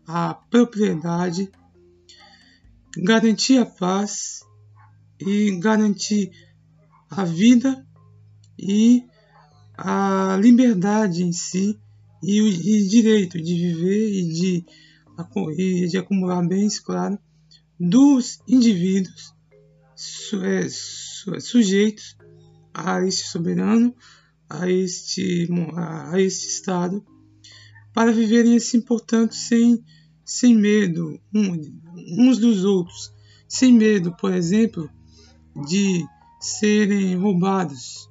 a 0.07 0.35
propriedade, 0.35 1.51
garantir 2.97 3.59
a 3.59 3.67
paz 3.67 4.41
e 5.21 5.59
garantir 5.59 6.31
a 7.09 7.25
vida 7.25 7.87
e 8.59 9.05
a 9.77 10.37
liberdade 10.41 11.23
em 11.23 11.33
si 11.33 11.81
e 12.23 12.43
o 12.43 12.49
e 12.49 12.89
direito 12.89 13.41
de 13.41 13.55
viver 13.55 14.13
e 14.13 14.33
de, 14.33 14.67
e 15.57 15.87
de 15.89 15.97
acumular 15.97 16.47
bens, 16.47 16.79
claro, 16.79 17.19
dos 17.79 18.41
indivíduos 18.47 19.33
é, 20.43 20.69
sujeitos 21.41 22.17
a 22.73 23.05
este 23.05 23.29
soberano, 23.29 23.95
a 24.49 24.71
este, 24.71 25.49
a 25.77 26.21
este 26.21 26.49
Estado, 26.49 27.05
para 27.93 28.13
viverem 28.13 28.57
assim, 28.57 28.81
portanto, 28.81 29.35
sem, 29.35 29.83
sem 30.25 30.55
medo 30.55 31.21
uns 31.33 32.39
dos 32.39 32.65
outros, 32.65 33.13
sem 33.49 33.73
medo, 33.73 34.15
por 34.17 34.33
exemplo, 34.33 34.89
de 35.69 36.05
serem 36.41 37.17
roubados, 37.17 38.09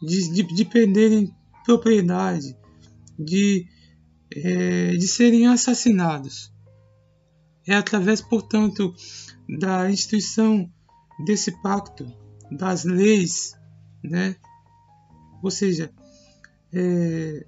de, 0.00 0.32
de, 0.32 0.42
de 0.42 0.64
perderem 0.64 1.34
propriedade, 1.64 2.56
de, 3.18 3.66
é, 4.34 4.92
de 4.92 5.06
serem 5.08 5.46
assassinados. 5.46 6.52
É 7.66 7.74
através, 7.74 8.20
portanto, 8.20 8.94
da 9.58 9.90
instituição 9.90 10.68
desse 11.24 11.52
pacto, 11.62 12.06
das 12.56 12.84
leis, 12.84 13.54
né? 14.02 14.36
ou 15.42 15.50
seja, 15.50 15.92
é, 16.72 17.44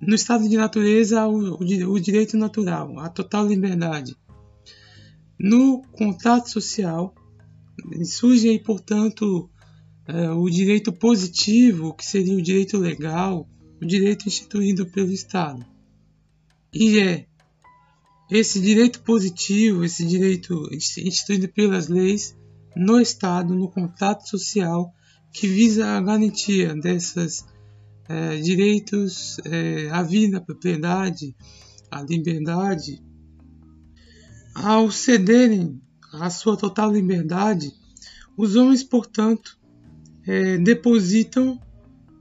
no 0.00 0.14
estado 0.14 0.48
de 0.48 0.56
natureza, 0.56 1.26
o, 1.26 1.60
o, 1.60 2.00
direito 2.00 2.36
natural, 2.36 2.98
a 2.98 3.08
total 3.08 3.46
liberdade. 3.46 4.16
No 5.38 5.82
contato 5.92 6.50
social, 6.50 7.14
surge 8.04 8.48
aí, 8.48 8.58
portanto, 8.58 9.50
é, 10.06 10.30
o 10.30 10.48
direito 10.48 10.92
positivo, 10.92 11.94
que 11.94 12.04
seria 12.04 12.36
o 12.36 12.42
direito 12.42 12.78
legal, 12.78 13.48
o 13.80 13.84
direito 13.84 14.26
instituído 14.26 14.86
pelo 14.86 15.12
Estado. 15.12 15.64
E 16.72 16.98
é 16.98 17.26
esse 18.30 18.60
direito 18.60 19.00
positivo, 19.02 19.84
esse 19.84 20.04
direito 20.04 20.68
instituído 20.72 21.48
pelas 21.48 21.88
leis 21.88 22.37
no 22.78 23.00
Estado, 23.00 23.54
no 23.54 23.68
contato 23.68 24.28
social, 24.28 24.94
que 25.32 25.46
visa 25.46 25.86
a 25.86 26.00
garantia 26.00 26.74
desses 26.74 27.44
é, 28.08 28.36
direitos 28.36 29.38
é, 29.44 29.90
à 29.90 30.02
vida, 30.02 30.38
à 30.38 30.40
propriedade, 30.40 31.36
à 31.90 32.02
liberdade. 32.02 33.02
Ao 34.54 34.90
cederem 34.90 35.80
a 36.14 36.30
sua 36.30 36.56
total 36.56 36.92
liberdade, 36.92 37.70
os 38.36 38.56
homens, 38.56 38.82
portanto, 38.82 39.58
é, 40.26 40.56
depositam 40.58 41.60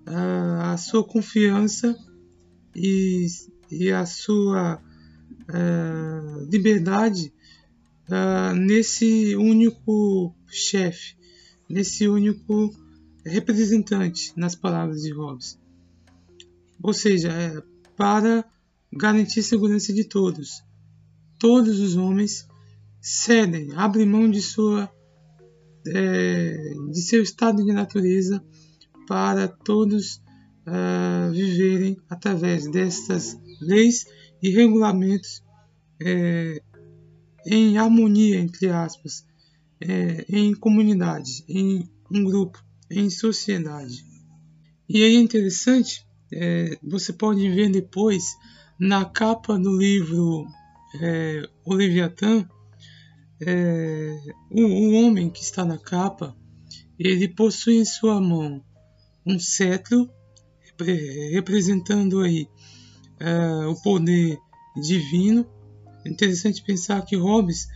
a, 0.06 0.74
a 0.74 0.78
sua 0.78 1.04
confiança 1.04 1.96
e, 2.76 3.28
e 3.72 3.91
a 3.91 4.06
sua 4.06 4.82
uh, 5.50 6.50
liberdade 6.50 7.34
uh, 8.10 8.56
nesse 8.56 9.36
único 9.36 10.34
chefe, 10.48 11.15
nesse 11.70 12.08
único 12.08 12.74
representante, 13.26 14.34
nas 14.36 14.56
palavras 14.56 15.02
de 15.02 15.12
Hobbes. 15.13 15.60
Ou 16.82 16.93
seja, 16.93 17.32
é 17.32 17.62
para 17.96 18.46
garantir 18.91 19.43
segurança 19.43 19.93
de 19.93 20.04
todos. 20.04 20.63
Todos 21.39 21.80
os 21.80 21.96
homens 21.96 22.48
cedem, 23.02 23.72
abrem 23.76 24.06
mão 24.06 24.30
de 24.30 24.41
sua 24.41 24.91
é, 25.88 26.74
de 26.91 27.02
seu 27.02 27.24
estado 27.24 27.63
de 27.63 27.72
natureza 27.72 28.43
para 29.08 29.48
todos 29.48 30.22
uh, 30.67 31.32
viverem 31.32 31.98
através 32.10 32.70
destas 32.70 33.39
leis 33.62 34.06
e 34.41 34.50
regulamentos 34.50 35.41
é, 36.00 36.62
em 37.45 37.78
harmonia, 37.78 38.39
entre 38.39 38.69
aspas, 38.69 39.26
é, 39.80 40.26
em 40.30 40.54
comunidade, 40.54 41.43
em 41.47 41.89
um 42.12 42.23
grupo, 42.23 42.63
em 42.89 43.10
sociedade. 43.10 44.04
E 44.89 45.04
aí 45.04 45.15
é 45.15 45.19
interessante, 45.19 46.06
é, 46.32 46.78
você 46.84 47.13
pode 47.13 47.50
ver 47.50 47.69
depois 47.69 48.23
na 48.80 49.06
capa 49.06 49.58
do 49.58 49.78
livro 49.78 50.45
é, 51.02 51.47
O 51.65 51.73
Leviatã, 51.73 52.47
é, 53.39 54.19
o, 54.50 54.62
o 54.62 54.93
homem 54.93 55.30
que 55.30 55.41
está 55.41 55.63
na 55.63 55.78
capa, 55.78 56.36
ele 56.97 57.28
possui 57.28 57.78
em 57.78 57.86
sua 57.86 58.19
mão 58.19 58.63
um 59.26 59.38
cetro 59.38 60.10
representando 61.32 62.21
aí 62.21 62.47
uh, 63.21 63.69
o 63.69 63.82
poder 63.82 64.38
divino. 64.82 65.45
Interessante 66.08 66.63
pensar 66.63 67.04
que 67.06 67.15
Hobbes, 67.15 67.67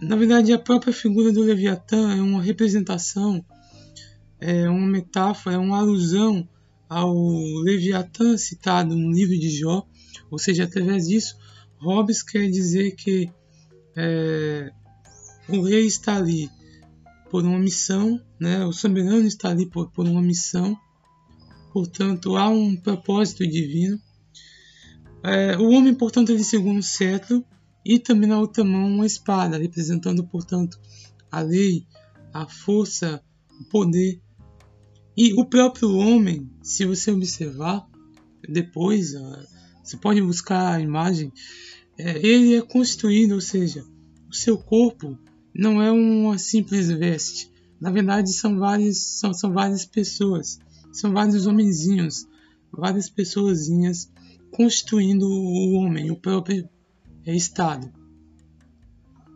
na 0.00 0.16
verdade, 0.16 0.52
a 0.52 0.58
própria 0.58 0.92
figura 0.92 1.32
do 1.32 1.42
Leviatã 1.42 2.16
é 2.16 2.20
uma 2.20 2.42
representação, 2.42 3.44
é 4.40 4.68
uma 4.68 4.86
metáfora, 4.86 5.56
é 5.56 5.58
uma 5.58 5.78
alusão 5.78 6.48
ao 6.88 7.14
Leviatã 7.62 8.36
citado 8.36 8.96
no 8.96 9.12
livro 9.12 9.38
de 9.38 9.50
Jó, 9.50 9.86
ou 10.30 10.38
seja, 10.38 10.64
através 10.64 11.06
disso, 11.06 11.36
Hobbes 11.78 12.22
quer 12.22 12.48
dizer 12.50 12.96
que 12.96 13.30
é, 13.96 14.70
o 15.48 15.62
rei 15.62 15.86
está 15.86 16.16
ali 16.16 16.50
por 17.30 17.44
uma 17.44 17.58
missão, 17.58 18.20
né? 18.40 18.64
o 18.64 18.72
soberano 18.72 19.26
está 19.26 19.50
ali 19.50 19.66
por, 19.66 19.90
por 19.90 20.06
uma 20.06 20.20
missão, 20.20 20.76
portanto 21.72 22.36
há 22.36 22.48
um 22.48 22.76
propósito 22.76 23.46
divino. 23.46 23.98
É, 25.22 25.56
o 25.58 25.70
homem, 25.70 25.94
portanto, 25.94 26.30
ele 26.30 26.42
segura 26.42 26.78
um 26.78 26.82
cetro 26.82 27.44
e 27.84 27.98
também 27.98 28.28
na 28.28 28.38
outra 28.38 28.64
mão 28.64 28.86
uma 28.86 29.06
espada, 29.06 29.58
representando, 29.58 30.24
portanto, 30.24 30.78
a 31.30 31.40
lei, 31.40 31.86
a 32.32 32.46
força, 32.46 33.22
o 33.60 33.64
poder. 33.64 34.20
E 35.16 35.34
o 35.34 35.44
próprio 35.44 35.94
homem, 35.96 36.50
se 36.62 36.86
você 36.86 37.10
observar 37.10 37.86
depois, 38.48 39.12
você 39.82 39.96
pode 39.96 40.22
buscar 40.22 40.74
a 40.74 40.80
imagem, 40.80 41.32
é, 41.98 42.26
ele 42.26 42.54
é 42.54 42.62
construído, 42.62 43.32
ou 43.32 43.40
seja, 43.40 43.84
o 44.28 44.34
seu 44.34 44.56
corpo 44.56 45.18
não 45.54 45.82
é 45.82 45.90
uma 45.90 46.38
simples 46.38 46.88
veste, 46.88 47.50
Na 47.80 47.90
verdade, 47.90 48.32
são 48.32 48.58
várias, 48.58 48.98
são, 48.98 49.32
são 49.32 49.52
várias 49.52 49.84
pessoas, 49.86 50.58
são 50.92 51.12
vários 51.12 51.46
homenzinhos, 51.46 52.26
várias 52.70 53.08
pessoazinhas 53.08 54.10
constituindo 54.50 55.26
o 55.26 55.72
homem, 55.74 56.10
o 56.10 56.16
próprio 56.16 56.68
é, 57.26 57.34
Estado. 57.34 57.90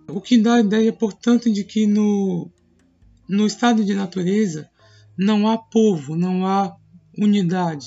O 0.09 0.20
que 0.20 0.37
dá 0.37 0.55
a 0.55 0.61
ideia, 0.61 0.92
portanto, 0.92 1.50
de 1.50 1.64
que 1.64 1.87
no, 1.87 2.50
no 3.29 3.46
estado 3.46 3.85
de 3.85 3.94
natureza 3.94 4.68
não 5.16 5.48
há 5.48 5.57
povo, 5.57 6.16
não 6.16 6.46
há 6.46 6.77
unidade. 7.16 7.87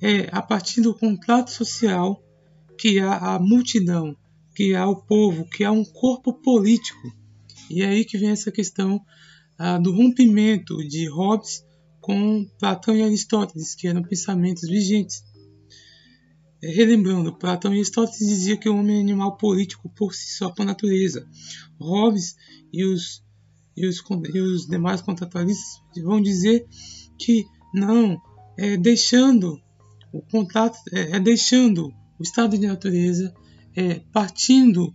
É 0.00 0.28
a 0.30 0.40
partir 0.40 0.80
do 0.80 0.94
contrato 0.94 1.50
social 1.50 2.22
que 2.78 3.00
há 3.00 3.34
a 3.34 3.38
multidão, 3.38 4.16
que 4.54 4.74
há 4.74 4.86
o 4.86 4.96
povo, 4.96 5.44
que 5.44 5.64
há 5.64 5.72
um 5.72 5.84
corpo 5.84 6.32
político. 6.32 7.12
E 7.68 7.82
é 7.82 7.88
aí 7.88 8.04
que 8.04 8.18
vem 8.18 8.30
essa 8.30 8.50
questão 8.50 9.00
ah, 9.58 9.78
do 9.78 9.92
rompimento 9.92 10.76
de 10.86 11.06
Hobbes 11.08 11.64
com 12.00 12.46
Platão 12.58 12.96
e 12.96 13.02
Aristóteles, 13.02 13.74
que 13.74 13.86
eram 13.86 14.02
pensamentos 14.02 14.68
vigentes. 14.68 15.22
Relembrando, 16.62 17.32
Platão 17.32 17.72
e 17.72 17.76
Aristóteles 17.76 18.28
diziam 18.28 18.58
que 18.58 18.68
o 18.68 18.76
homem 18.76 18.98
é 18.98 19.00
animal 19.00 19.36
político 19.36 19.88
por 19.88 20.14
si 20.14 20.36
só, 20.36 20.50
por 20.50 20.66
natureza. 20.66 21.26
Hobbes 21.80 22.36
e 22.70 22.84
os, 22.84 23.24
e 23.74 23.86
os, 23.86 24.02
e 24.34 24.40
os 24.40 24.66
demais 24.66 25.00
contratualistas 25.00 25.80
vão 26.02 26.20
dizer 26.20 26.66
que 27.18 27.46
não, 27.72 28.20
é 28.58 28.76
deixando 28.76 29.58
o 30.12 30.20
contato, 30.20 30.78
é, 30.92 31.16
é 31.16 31.20
deixando 31.20 31.94
o 32.18 32.22
estado 32.22 32.58
de 32.58 32.66
natureza, 32.66 33.34
é, 33.74 34.00
partindo, 34.12 34.94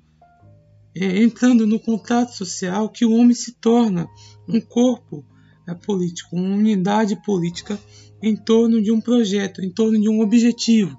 é, 0.96 1.24
entrando 1.24 1.66
no 1.66 1.80
contato 1.80 2.36
social, 2.36 2.90
que 2.90 3.06
o 3.06 3.14
homem 3.14 3.34
se 3.34 3.54
torna 3.54 4.08
um 4.48 4.62
corpo 4.62 5.26
é, 5.68 5.74
político, 5.74 6.36
uma 6.36 6.56
unidade 6.56 7.16
política 7.24 7.80
em 8.22 8.36
torno 8.36 8.84
de 8.84 8.92
um 8.92 9.02
projeto, 9.02 9.64
em 9.64 9.72
torno 9.72 10.00
de 10.00 10.08
um 10.08 10.22
objetivo 10.22 10.96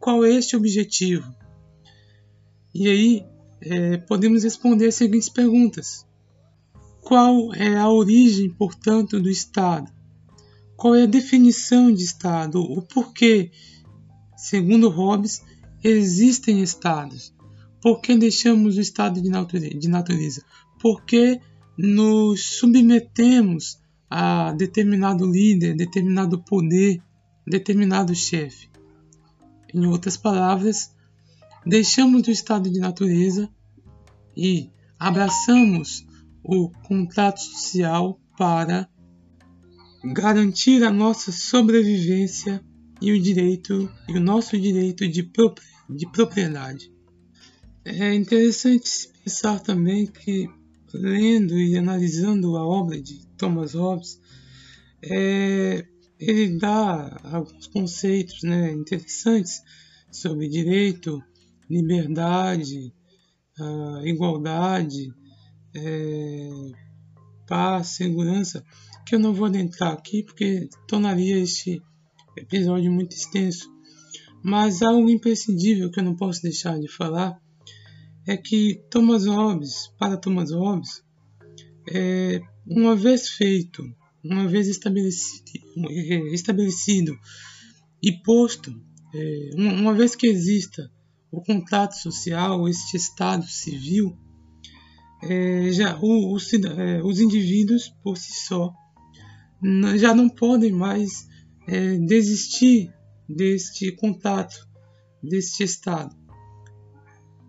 qual 0.00 0.24
é 0.24 0.32
este 0.32 0.56
objetivo? 0.56 1.32
E 2.74 2.88
aí 2.88 3.26
é, 3.60 3.98
podemos 3.98 4.42
responder 4.42 4.86
as 4.86 4.94
seguintes 4.94 5.28
perguntas: 5.28 6.06
Qual 7.02 7.54
é 7.54 7.76
a 7.76 7.88
origem, 7.88 8.50
portanto, 8.50 9.20
do 9.20 9.28
Estado? 9.28 9.92
Qual 10.74 10.94
é 10.94 11.02
a 11.02 11.06
definição 11.06 11.92
de 11.92 12.02
Estado? 12.02 12.60
O 12.62 12.80
porquê, 12.80 13.50
segundo 14.36 14.88
Hobbes, 14.88 15.42
existem 15.84 16.62
Estados? 16.62 17.34
Por 17.82 18.00
que 18.00 18.16
deixamos 18.16 18.76
o 18.76 18.80
estado 18.80 19.20
de 19.22 19.88
natureza? 19.88 20.44
Por 20.78 21.02
que 21.04 21.40
nos 21.78 22.58
submetemos 22.58 23.78
a 24.08 24.52
determinado 24.52 25.24
líder, 25.24 25.74
determinado 25.76 26.42
poder, 26.42 27.02
determinado 27.46 28.14
chefe? 28.14 28.69
Em 29.72 29.86
outras 29.86 30.16
palavras, 30.16 30.94
deixamos 31.64 32.26
o 32.26 32.30
estado 32.30 32.70
de 32.70 32.80
natureza 32.80 33.48
e 34.36 34.70
abraçamos 34.98 36.06
o 36.42 36.70
contrato 36.84 37.40
social 37.40 38.20
para 38.36 38.88
garantir 40.04 40.82
a 40.82 40.90
nossa 40.90 41.30
sobrevivência 41.30 42.64
e 43.00 43.12
o 43.12 43.20
direito 43.20 43.90
e 44.08 44.16
o 44.16 44.20
nosso 44.20 44.58
direito 44.58 45.06
de, 45.06 45.30
de 45.90 46.10
propriedade. 46.10 46.92
É 47.84 48.14
interessante 48.14 49.08
pensar 49.24 49.60
também 49.60 50.06
que 50.06 50.48
lendo 50.92 51.58
e 51.58 51.76
analisando 51.76 52.56
a 52.56 52.66
obra 52.66 53.00
de 53.00 53.26
Thomas 53.36 53.74
Hobbes, 53.74 54.20
é, 55.02 55.86
ele 56.20 56.58
dá 56.58 57.18
alguns 57.24 57.66
conceitos 57.68 58.42
né, 58.42 58.72
interessantes 58.72 59.62
sobre 60.12 60.48
direito, 60.48 61.22
liberdade, 61.68 62.92
uh, 63.58 64.06
igualdade, 64.06 65.12
é, 65.74 66.50
paz, 67.46 67.88
segurança, 67.88 68.62
que 69.06 69.14
eu 69.14 69.18
não 69.18 69.32
vou 69.32 69.46
adentrar 69.46 69.92
aqui 69.92 70.22
porque 70.22 70.68
tornaria 70.86 71.38
este 71.38 71.82
episódio 72.36 72.92
muito 72.92 73.16
extenso. 73.16 73.70
Mas 74.42 74.82
algo 74.82 75.08
imprescindível 75.08 75.90
que 75.90 76.00
eu 76.00 76.04
não 76.04 76.16
posso 76.16 76.42
deixar 76.42 76.78
de 76.78 76.88
falar 76.88 77.40
é 78.26 78.36
que 78.36 78.82
Thomas 78.90 79.26
Hobbes, 79.26 79.88
para 79.98 80.16
Thomas 80.16 80.50
Hobbes, 80.50 81.02
é, 81.90 82.40
uma 82.66 82.94
vez 82.94 83.28
feito 83.28 83.82
uma 84.22 84.46
vez 84.46 84.68
estabelecido, 84.68 85.44
estabelecido 86.32 87.18
e 88.02 88.12
posto, 88.22 88.74
é, 89.14 89.50
uma 89.56 89.94
vez 89.94 90.14
que 90.14 90.26
exista 90.26 90.90
o 91.30 91.40
contato 91.42 91.92
social, 91.96 92.68
este 92.68 92.96
estado 92.96 93.46
civil, 93.46 94.16
é, 95.22 95.70
já 95.72 95.98
o, 96.00 96.34
o, 96.34 96.38
é, 96.38 97.02
os 97.02 97.20
indivíduos 97.20 97.88
por 98.02 98.16
si 98.16 98.32
só 98.46 98.72
já 99.98 100.14
não 100.14 100.26
podem 100.26 100.72
mais 100.72 101.28
desistir 102.06 102.90
deste 103.28 103.92
contato, 103.92 104.66
deste 105.22 105.62
estado, 105.62 106.16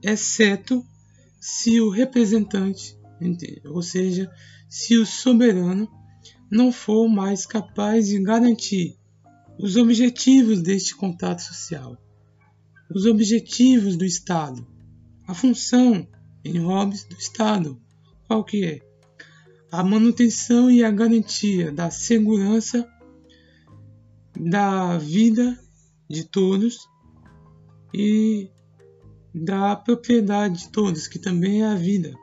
exceto 0.04 0.86
se 1.40 1.80
o 1.80 1.90
representante, 1.90 3.00
ou 3.66 3.82
seja, 3.82 4.30
se 4.70 4.98
o 4.98 5.06
soberano 5.06 5.90
não 6.52 6.72
for 6.72 7.08
mais 7.08 7.46
capaz 7.46 8.10
de 8.10 8.20
garantir 8.20 9.00
os 9.58 9.78
objetivos 9.78 10.62
deste 10.62 10.96
contato 10.96 11.42
social, 11.42 11.98
os 12.94 13.06
objetivos 13.06 13.96
do 13.96 14.04
Estado, 14.04 14.68
a 15.26 15.34
função 15.34 16.06
em 16.44 16.60
Hobbes 16.60 17.06
do 17.06 17.16
Estado, 17.16 17.82
qual 18.28 18.44
que 18.44 18.66
é? 18.66 18.80
A 19.72 19.82
manutenção 19.84 20.70
e 20.70 20.84
a 20.84 20.92
garantia 20.92 21.72
da 21.72 21.90
segurança 21.90 22.86
da 24.38 24.98
vida 24.98 25.58
de 26.10 26.26
todos 26.26 26.90
e 27.94 28.50
da 29.34 29.76
propriedade 29.76 30.64
de 30.64 30.70
todos, 30.70 31.08
que 31.08 31.18
também 31.18 31.62
é 31.62 31.68
a 31.68 31.76
vida. 31.76 32.14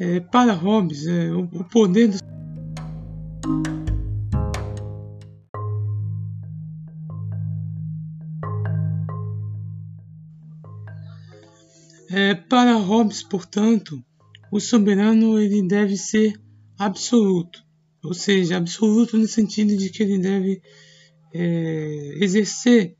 É, 0.00 0.18
para 0.18 0.54
Hobbes, 0.54 1.06
é, 1.06 1.30
o, 1.30 1.40
o 1.42 1.62
poder 1.64 2.08
do 2.08 2.18
É, 12.12 12.34
para 12.34 12.72
Hobbes, 12.76 13.22
portanto, 13.22 14.02
o 14.50 14.58
soberano 14.58 15.38
ele 15.38 15.62
deve 15.68 15.98
ser 15.98 16.40
absoluto, 16.78 17.62
ou 18.02 18.14
seja, 18.14 18.56
absoluto 18.56 19.18
no 19.18 19.28
sentido 19.28 19.76
de 19.76 19.90
que 19.90 20.02
ele 20.02 20.18
deve 20.18 20.62
é, 21.32 22.14
exercer 22.24 22.96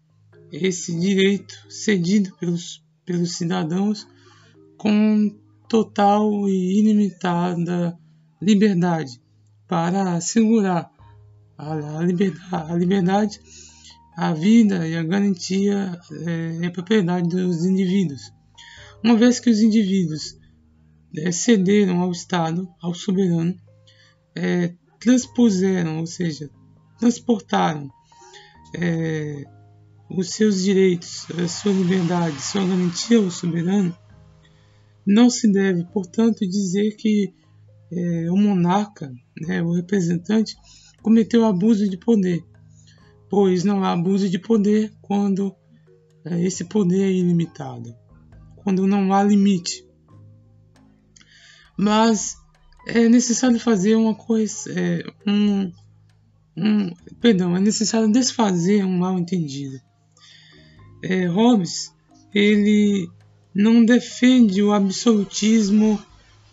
esse 0.52 0.94
direito 1.00 1.54
cedido 1.68 2.36
pelos, 2.36 2.84
pelos 3.06 3.36
cidadãos 3.36 4.06
com 4.76 5.34
total 5.70 6.48
e 6.48 6.80
ilimitada 6.80 7.96
liberdade 8.42 9.22
para 9.68 10.14
assegurar 10.14 10.90
a, 11.56 12.02
liberdade, 12.02 12.72
a 12.72 12.74
liberdade, 12.74 13.40
a 14.16 14.32
vida 14.32 14.88
e 14.88 14.96
a 14.96 15.02
garantia 15.04 15.96
é, 16.26 16.66
a 16.66 16.70
propriedade 16.72 17.28
dos 17.28 17.64
indivíduos. 17.64 18.32
Uma 19.04 19.16
vez 19.16 19.38
que 19.38 19.48
os 19.48 19.60
indivíduos 19.60 20.36
é, 21.16 21.30
cederam 21.30 22.00
ao 22.00 22.10
Estado, 22.10 22.68
ao 22.82 22.92
soberano, 22.92 23.54
é, 24.34 24.74
transpuseram, 24.98 26.00
ou 26.00 26.06
seja, 26.06 26.50
transportaram 26.98 27.88
é, 28.74 29.44
os 30.10 30.30
seus 30.30 30.64
direitos, 30.64 31.26
a 31.30 31.46
sua 31.46 31.72
liberdade, 31.72 32.42
sua 32.42 32.66
garantia 32.66 33.18
ao 33.18 33.30
soberano, 33.30 33.96
não 35.06 35.30
se 35.30 35.50
deve, 35.50 35.84
portanto, 35.84 36.40
dizer 36.40 36.96
que 36.96 37.32
é, 37.92 38.30
o 38.30 38.36
monarca, 38.36 39.12
né, 39.40 39.62
o 39.62 39.72
representante, 39.72 40.56
cometeu 41.02 41.44
abuso 41.44 41.88
de 41.88 41.96
poder, 41.96 42.44
pois 43.28 43.64
não 43.64 43.82
há 43.84 43.92
abuso 43.92 44.28
de 44.28 44.38
poder 44.38 44.92
quando 45.00 45.54
é, 46.24 46.42
esse 46.44 46.64
poder 46.64 47.02
é 47.02 47.12
ilimitado, 47.12 47.94
quando 48.56 48.86
não 48.86 49.12
há 49.12 49.22
limite. 49.22 49.84
Mas 51.76 52.36
é 52.86 53.08
necessário 53.08 53.58
fazer 53.58 53.96
uma 53.96 54.14
coisa, 54.14 54.70
é, 54.70 55.02
um, 55.26 55.72
um, 56.56 56.94
perdão, 57.20 57.56
é 57.56 57.60
necessário 57.60 58.10
desfazer 58.10 58.84
um 58.84 58.98
mal 58.98 59.18
entendido. 59.18 59.80
É, 61.02 61.26
Hobbes, 61.26 61.94
ele 62.34 63.08
não 63.54 63.84
defende 63.84 64.62
o 64.62 64.72
absolutismo 64.72 66.00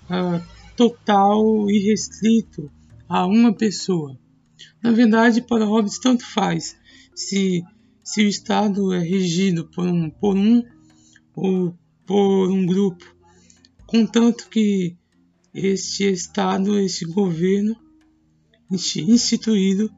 ah, 0.09 0.41
total 0.75 1.69
e 1.69 1.79
restrito 1.89 2.71
a 3.07 3.25
uma 3.25 3.53
pessoa. 3.53 4.17
Na 4.81 4.91
verdade, 4.91 5.41
para 5.41 5.65
Hobbes, 5.65 5.99
tanto 5.99 6.25
faz 6.25 6.75
se, 7.15 7.63
se 8.03 8.23
o 8.23 8.27
Estado 8.27 8.93
é 8.93 8.99
regido 8.99 9.65
por 9.65 9.85
um, 9.87 10.09
por 10.09 10.35
um 10.35 10.63
ou 11.35 11.75
por 12.05 12.49
um 12.49 12.65
grupo, 12.65 13.05
contanto 13.85 14.47
que 14.49 14.95
este 15.53 16.05
Estado, 16.11 16.79
este 16.79 17.05
governo 17.05 17.75
instituído, 18.69 19.91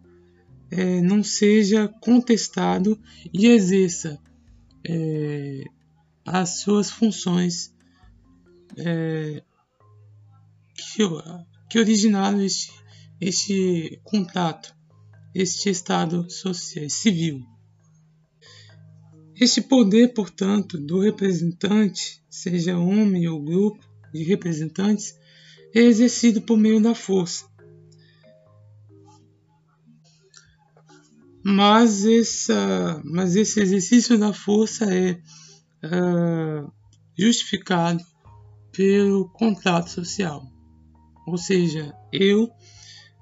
é, 0.72 1.02
não 1.02 1.24
seja 1.24 1.88
contestado 1.88 3.00
e 3.34 3.47
exerça 3.47 4.20
é, 4.88 5.64
as 6.32 6.59
suas 6.59 6.91
funções 6.91 7.73
é, 8.77 9.41
que, 10.75 11.03
que 11.67 11.80
originaram 11.80 12.39
este, 12.41 12.71
este 13.19 13.99
contato, 14.03 14.75
este 15.34 15.71
estado 15.71 16.30
social, 16.30 16.88
civil. 16.88 17.43
Este 19.36 19.59
poder, 19.59 20.13
portanto, 20.13 20.77
do 20.77 20.99
representante, 20.99 22.21
seja 22.30 22.77
homem 22.77 23.27
ou 23.27 23.41
grupo 23.41 23.84
de 24.13 24.23
representantes, 24.23 25.17
é 25.73 25.80
exercido 25.80 26.41
por 26.43 26.57
meio 26.57 26.80
da 26.80 26.93
força. 26.93 27.49
Mas, 31.43 32.05
essa, 32.05 33.01
mas 33.03 33.36
esse 33.36 33.59
exercício 33.59 34.19
da 34.19 34.32
força 34.32 34.93
é 34.93 35.19
uh, 35.84 36.71
justificado 37.17 38.03
pelo 38.71 39.30
contrato 39.30 39.89
social. 39.89 40.43
Ou 41.27 41.38
seja, 41.38 41.93
eu, 42.11 42.49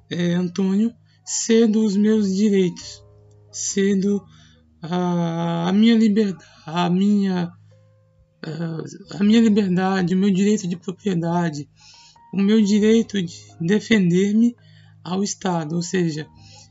é, 0.10 0.34
Antônio, 0.34 0.94
cedo 1.26 1.84
os 1.84 1.98
meus 1.98 2.34
direitos, 2.34 3.04
cedo 3.52 4.24
a, 4.82 5.70
a 5.70 5.74
minha 5.74 5.96
liberdade, 5.96 6.46
a 6.66 6.90
minha, 6.90 7.52
a, 8.44 9.18
a 9.20 9.24
minha 9.24 9.42
liberdade, 9.42 10.16
o 10.16 10.18
meu 10.18 10.32
direito 10.32 10.68
de 10.68 10.78
propriedade, 10.78 11.70
o 12.34 12.42
meu 12.42 12.62
direito 12.62 13.22
de 13.22 13.36
defender-me 13.60 14.56
ao 15.04 15.24
Estado. 15.24 15.76
Ou 15.76 15.82
seja, 15.82 16.28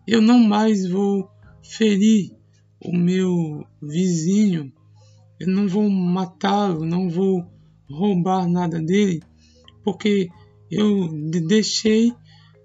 eu 0.06 0.22
não 0.22 0.38
mais 0.38 0.88
vou 0.88 1.28
ferir 1.62 2.30
o 2.84 2.96
meu 2.96 3.66
vizinho, 3.82 4.72
eu 5.38 5.48
não 5.48 5.68
vou 5.68 5.88
matá-lo, 5.88 6.84
não 6.84 7.08
vou 7.08 7.46
roubar 7.88 8.48
nada 8.48 8.80
dele, 8.80 9.22
porque 9.84 10.28
eu 10.70 11.08
deixei 11.46 12.12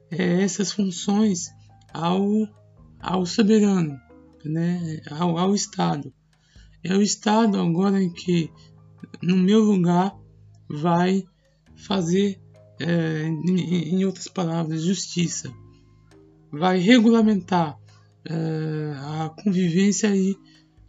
é, 0.09 0.41
essas 0.41 0.71
funções 0.71 1.49
ao, 1.93 2.47
ao 2.99 3.25
soberano, 3.25 3.99
né, 4.43 5.01
ao, 5.09 5.37
ao 5.37 5.53
Estado. 5.53 6.13
É 6.83 6.95
o 6.95 7.01
Estado 7.01 7.59
agora 7.59 7.99
que, 8.09 8.49
no 9.21 9.37
meu 9.37 9.61
lugar, 9.63 10.15
vai 10.67 11.23
fazer, 11.75 12.39
é, 12.79 13.27
em, 13.27 13.95
em 13.95 14.05
outras 14.05 14.27
palavras, 14.27 14.83
justiça. 14.83 15.53
Vai 16.51 16.79
regulamentar 16.79 17.77
é, 18.25 18.93
a 18.95 19.29
convivência 19.29 20.15
e 20.15 20.35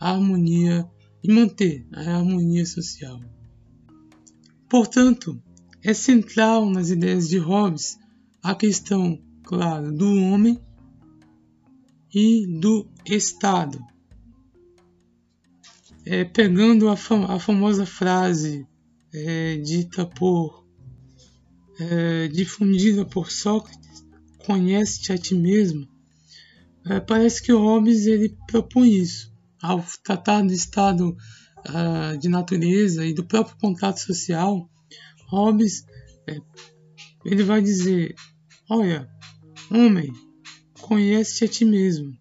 a 0.01 0.13
harmonia 0.13 0.89
e 1.23 1.33
manter 1.33 1.87
a 1.93 2.01
harmonia 2.17 2.67
social. 2.67 3.21
Portanto, 4.69 5.41
é 5.83 5.93
central 5.93 6.69
nas 6.69 6.91
ideias 6.91 7.29
de 7.29 7.39
Hobbes 7.39 7.99
a 8.43 8.55
questão, 8.55 9.21
claro, 9.45 9.93
do 9.93 10.07
homem 10.23 10.61
e 12.13 12.47
do 12.59 12.89
Estado. 13.05 13.79
É, 16.05 16.25
pegando 16.25 16.89
a, 16.89 16.97
fam 16.97 17.25
a, 17.27 17.39
famosa 17.39 17.87
frase 17.87 18.67
é, 19.15 19.57
dita 19.57 20.05
por 20.05 20.67
é, 21.79 22.29
difundida 22.29 23.05
por 23.05 23.31
Sócrates, 23.31 24.05
conhece-te 24.45 25.13
a 25.13 25.19
ti 25.19 25.35
mesmo, 25.35 25.89
é, 26.87 26.99
parece 26.99 27.43
que 27.43 27.53
Hobbes 27.53 28.07
ele 28.07 28.37
propõe 28.47 28.97
isso. 28.97 29.32
Ao 29.63 29.85
tratar 30.03 30.43
do 30.43 30.53
estado 30.53 31.17
uh, 31.69 32.19
de 32.19 32.29
natureza 32.29 33.07
e 33.07 33.15
do 33.15 33.25
próprio 33.25 33.57
contrato 33.59 34.01
social, 34.01 34.69
Hobbes 35.29 35.85
é, 36.29 36.39
ele 37.25 37.45
vai 37.45 37.63
dizer: 37.63 38.15
Olha, 38.69 39.09
homem, 39.71 40.13
conhece-te 40.81 41.45
a 41.45 41.49
ti 41.49 41.65
mesmo, 41.65 42.17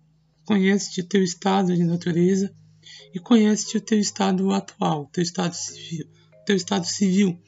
conhece-te 0.45 1.01
o 1.01 1.07
teu 1.07 1.23
estado 1.23 1.75
de 1.75 1.83
natureza 1.83 2.53
e 3.13 3.19
conhece-te 3.19 3.77
o 3.77 3.81
teu 3.81 3.99
estado 3.99 4.51
atual, 4.51 5.09
teu 5.11 5.23
estado 5.23 5.53
civil, 5.53 6.07
teu 6.45 6.55
estado 6.55 6.85
civil, 6.85 7.41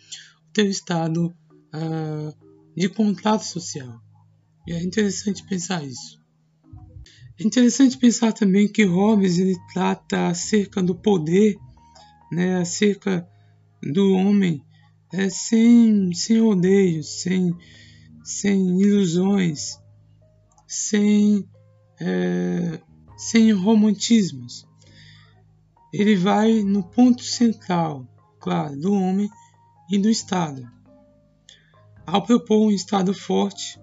teu 0.51 0.69
estado 0.69 1.27
uh, 1.27 2.73
de 2.75 2.89
contrato 2.89 3.43
social. 3.45 4.01
E 4.67 4.73
é 4.73 4.81
interessante 4.81 5.45
pensar 5.45 5.83
isso. 5.83 6.22
É 7.39 7.43
interessante 7.43 7.97
pensar 7.97 8.31
também 8.31 8.67
que 8.67 8.83
Hobbes 8.83 9.39
ele 9.39 9.55
trata 9.73 10.27
acerca 10.27 10.83
do 10.83 10.93
poder, 10.93 11.57
né, 12.31 12.57
acerca 12.57 13.27
do 13.81 14.13
homem, 14.13 14.63
é, 15.11 15.29
sem, 15.29 16.13
sem 16.13 16.39
rodeios, 16.39 17.21
sem, 17.21 17.55
sem 18.23 18.79
ilusões, 18.79 19.79
sem, 20.67 21.47
é, 21.99 22.79
sem 23.17 23.51
romantismos. 23.51 24.67
Ele 25.91 26.15
vai 26.15 26.61
no 26.63 26.83
ponto 26.83 27.23
central, 27.23 28.07
claro, 28.39 28.79
do 28.79 28.93
homem 28.93 29.29
e 29.89 29.97
do 29.97 30.09
Estado. 30.09 30.67
Ao 32.05 32.23
propor 32.23 32.67
um 32.67 32.71
Estado 32.71 33.13
forte, 33.13 33.79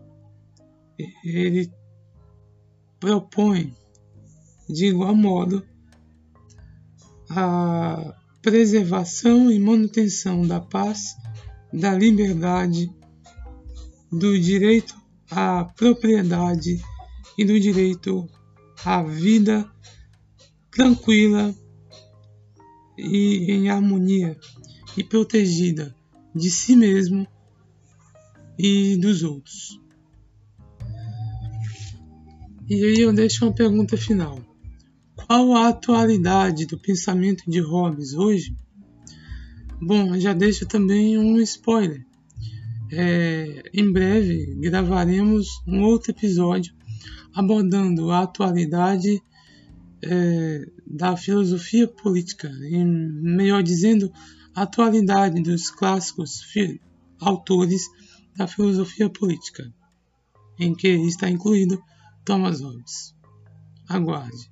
ele 1.25 1.71
propõe, 3.01 3.75
de 4.69 4.87
igual 4.87 5.15
modo, 5.15 5.67
a 7.31 8.15
preservação 8.43 9.51
e 9.51 9.59
manutenção 9.59 10.47
da 10.47 10.61
paz, 10.61 11.17
da 11.73 11.95
liberdade, 11.95 12.93
do 14.13 14.39
direito 14.39 14.95
à 15.31 15.65
propriedade 15.65 16.83
e 17.39 17.45
do 17.45 17.59
direito 17.59 18.29
à 18.85 19.03
vida 19.03 19.71
tranquila 20.71 21.55
e 22.99 23.51
em 23.53 23.71
harmonia 23.71 24.39
e 24.97 25.05
protegida 25.05 25.95
de 26.35 26.51
si 26.51 26.77
mesmo 26.77 27.27
e 28.59 28.97
dos 28.97 29.23
outros. 29.23 29.81
E 32.71 32.85
aí 32.85 33.01
eu 33.01 33.13
deixo 33.13 33.45
uma 33.45 33.53
pergunta 33.53 33.97
final. 33.97 34.39
Qual 35.17 35.57
a 35.57 35.71
atualidade 35.71 36.67
do 36.67 36.79
pensamento 36.79 37.43
de 37.51 37.59
Hobbes 37.59 38.15
hoje? 38.15 38.57
Bom, 39.83 40.17
já 40.21 40.33
deixo 40.33 40.65
também 40.69 41.19
um 41.19 41.41
spoiler. 41.41 42.07
É, 42.93 43.65
em 43.75 43.93
breve 43.93 44.55
gravaremos 44.61 45.49
um 45.67 45.83
outro 45.83 46.13
episódio 46.13 46.73
abordando 47.35 48.13
a 48.13 48.21
atualidade 48.21 49.21
é, 50.05 50.65
da 50.87 51.17
filosofia 51.17 51.89
política, 51.89 52.49
em, 52.63 52.87
melhor 52.87 53.65
dizendo, 53.65 54.13
a 54.55 54.63
atualidade 54.63 55.43
dos 55.43 55.73
clássicos 55.73 56.41
autores 57.21 57.83
da 58.37 58.47
filosofia 58.47 59.11
política, 59.11 59.75
em 60.57 60.73
que 60.73 60.87
está 60.87 61.29
incluído 61.29 61.83
Thomas 62.31 62.61
Hobbes. 62.61 63.13
Aguarde. 63.89 64.49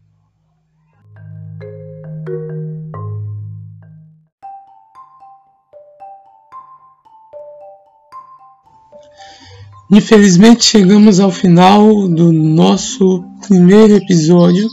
Infelizmente 9.93 10.65
chegamos 10.65 11.21
ao 11.21 11.31
final 11.31 12.09
do 12.09 12.33
nosso 12.33 13.23
primeiro 13.47 13.95
episódio, 13.95 14.69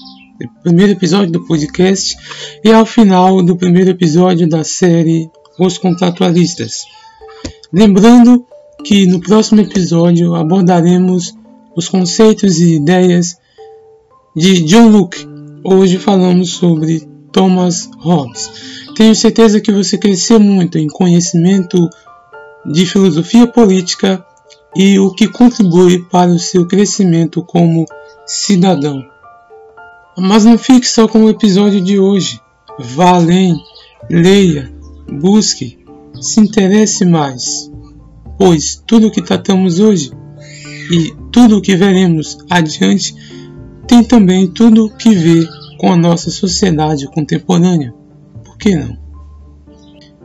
primeiro 0.64 0.94
episódio 0.94 1.32
do 1.32 1.46
podcast 1.46 2.18
e 2.64 2.72
ao 2.72 2.88
final 2.88 3.44
do 3.44 3.56
primeiro 3.56 3.92
episódio 3.92 4.50
da 4.50 4.64
série 4.64 5.30
Os 5.60 5.78
Contratualistas. 5.78 6.86
Lembrando 7.72 8.48
que 8.84 9.06
no 9.06 9.20
próximo 9.20 9.62
episódio 9.62 10.34
abordaremos 10.34 11.36
os 11.76 11.90
conceitos 11.90 12.60
e 12.60 12.76
ideias 12.76 13.38
de 14.36 14.64
John 14.64 14.90
Locke. 14.90 15.28
Hoje 15.64 15.98
falamos 15.98 16.52
sobre 16.52 17.08
Thomas 17.32 17.90
Hobbes. 17.98 18.86
Tenho 18.96 19.14
certeza 19.14 19.60
que 19.60 19.72
você 19.72 19.98
cresceu 19.98 20.40
muito 20.40 20.78
em 20.78 20.88
conhecimento 20.88 21.90
de 22.66 22.86
filosofia 22.86 23.46
política 23.46 24.26
e 24.76 24.98
o 24.98 25.12
que 25.12 25.28
contribui 25.28 26.04
para 26.06 26.32
o 26.32 26.40
seu 26.40 26.66
crescimento 26.66 27.44
como 27.44 27.86
cidadão. 28.26 29.04
Mas 30.18 30.46
não 30.46 30.58
fique 30.58 30.88
só 30.88 31.08
com 31.08 31.26
o 31.26 31.30
episódio 31.30 31.82
de 31.82 32.00
hoje. 32.00 32.40
Vá 32.80 33.16
além, 33.16 33.54
leia, 34.10 34.74
busque, 35.12 35.78
se 36.22 36.40
interesse 36.40 37.06
mais, 37.06 37.70
pois 38.38 38.82
tudo 38.88 39.08
o 39.08 39.12
que 39.12 39.22
tratamos 39.22 39.80
hoje 39.80 40.12
e 40.92 41.16
tudo 41.32 41.58
o 41.58 41.62
que 41.62 41.76
veremos 41.76 42.38
adiante 42.50 43.16
tem 43.88 44.04
também 44.04 44.48
tudo 44.48 44.90
que 44.90 45.14
ver 45.14 45.48
com 45.78 45.92
a 45.92 45.98
nossa 45.98 46.32
sociedade 46.32 47.08
contemporânea. 47.08 47.94
Por 48.44 48.58
que 48.58 48.76
não? 48.76 48.98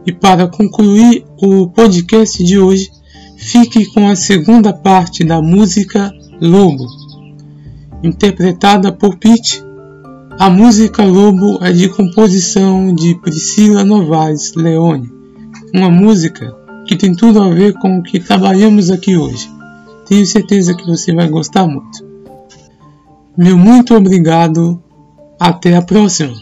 E 0.07 0.13
para 0.13 0.47
concluir 0.47 1.25
o 1.43 1.69
podcast 1.69 2.43
de 2.43 2.59
hoje, 2.59 2.91
fique 3.37 3.85
com 3.87 4.09
a 4.09 4.17
segunda 4.17 4.73
parte 4.73 5.25
da 5.25 5.43
música 5.43 6.13
Lobo, 6.41 6.87
interpretada 8.03 8.91
por 8.93 9.19
Pete. 9.19 9.63
A 10.39 10.49
música 10.49 11.05
Lobo 11.05 11.63
é 11.63 11.71
de 11.71 11.89
composição 11.91 12.95
de 12.95 13.15
Priscila 13.21 13.85
Novaes 13.85 14.55
Leone, 14.55 15.13
uma 15.75 15.91
música 15.91 16.57
que 16.87 16.97
tem 16.97 17.15
tudo 17.15 17.43
a 17.43 17.51
ver 17.51 17.75
com 17.75 17.99
o 17.99 18.03
que 18.03 18.19
trabalhamos 18.19 18.91
aqui 18.91 19.17
hoje. 19.17 19.60
Tenho 20.11 20.27
certeza 20.27 20.75
que 20.75 20.85
você 20.85 21.15
vai 21.15 21.29
gostar 21.29 21.69
muito. 21.69 22.05
Meu 23.39 23.57
muito 23.57 23.95
obrigado. 23.95 24.83
Até 25.39 25.77
a 25.77 25.83
próxima. 25.83 26.35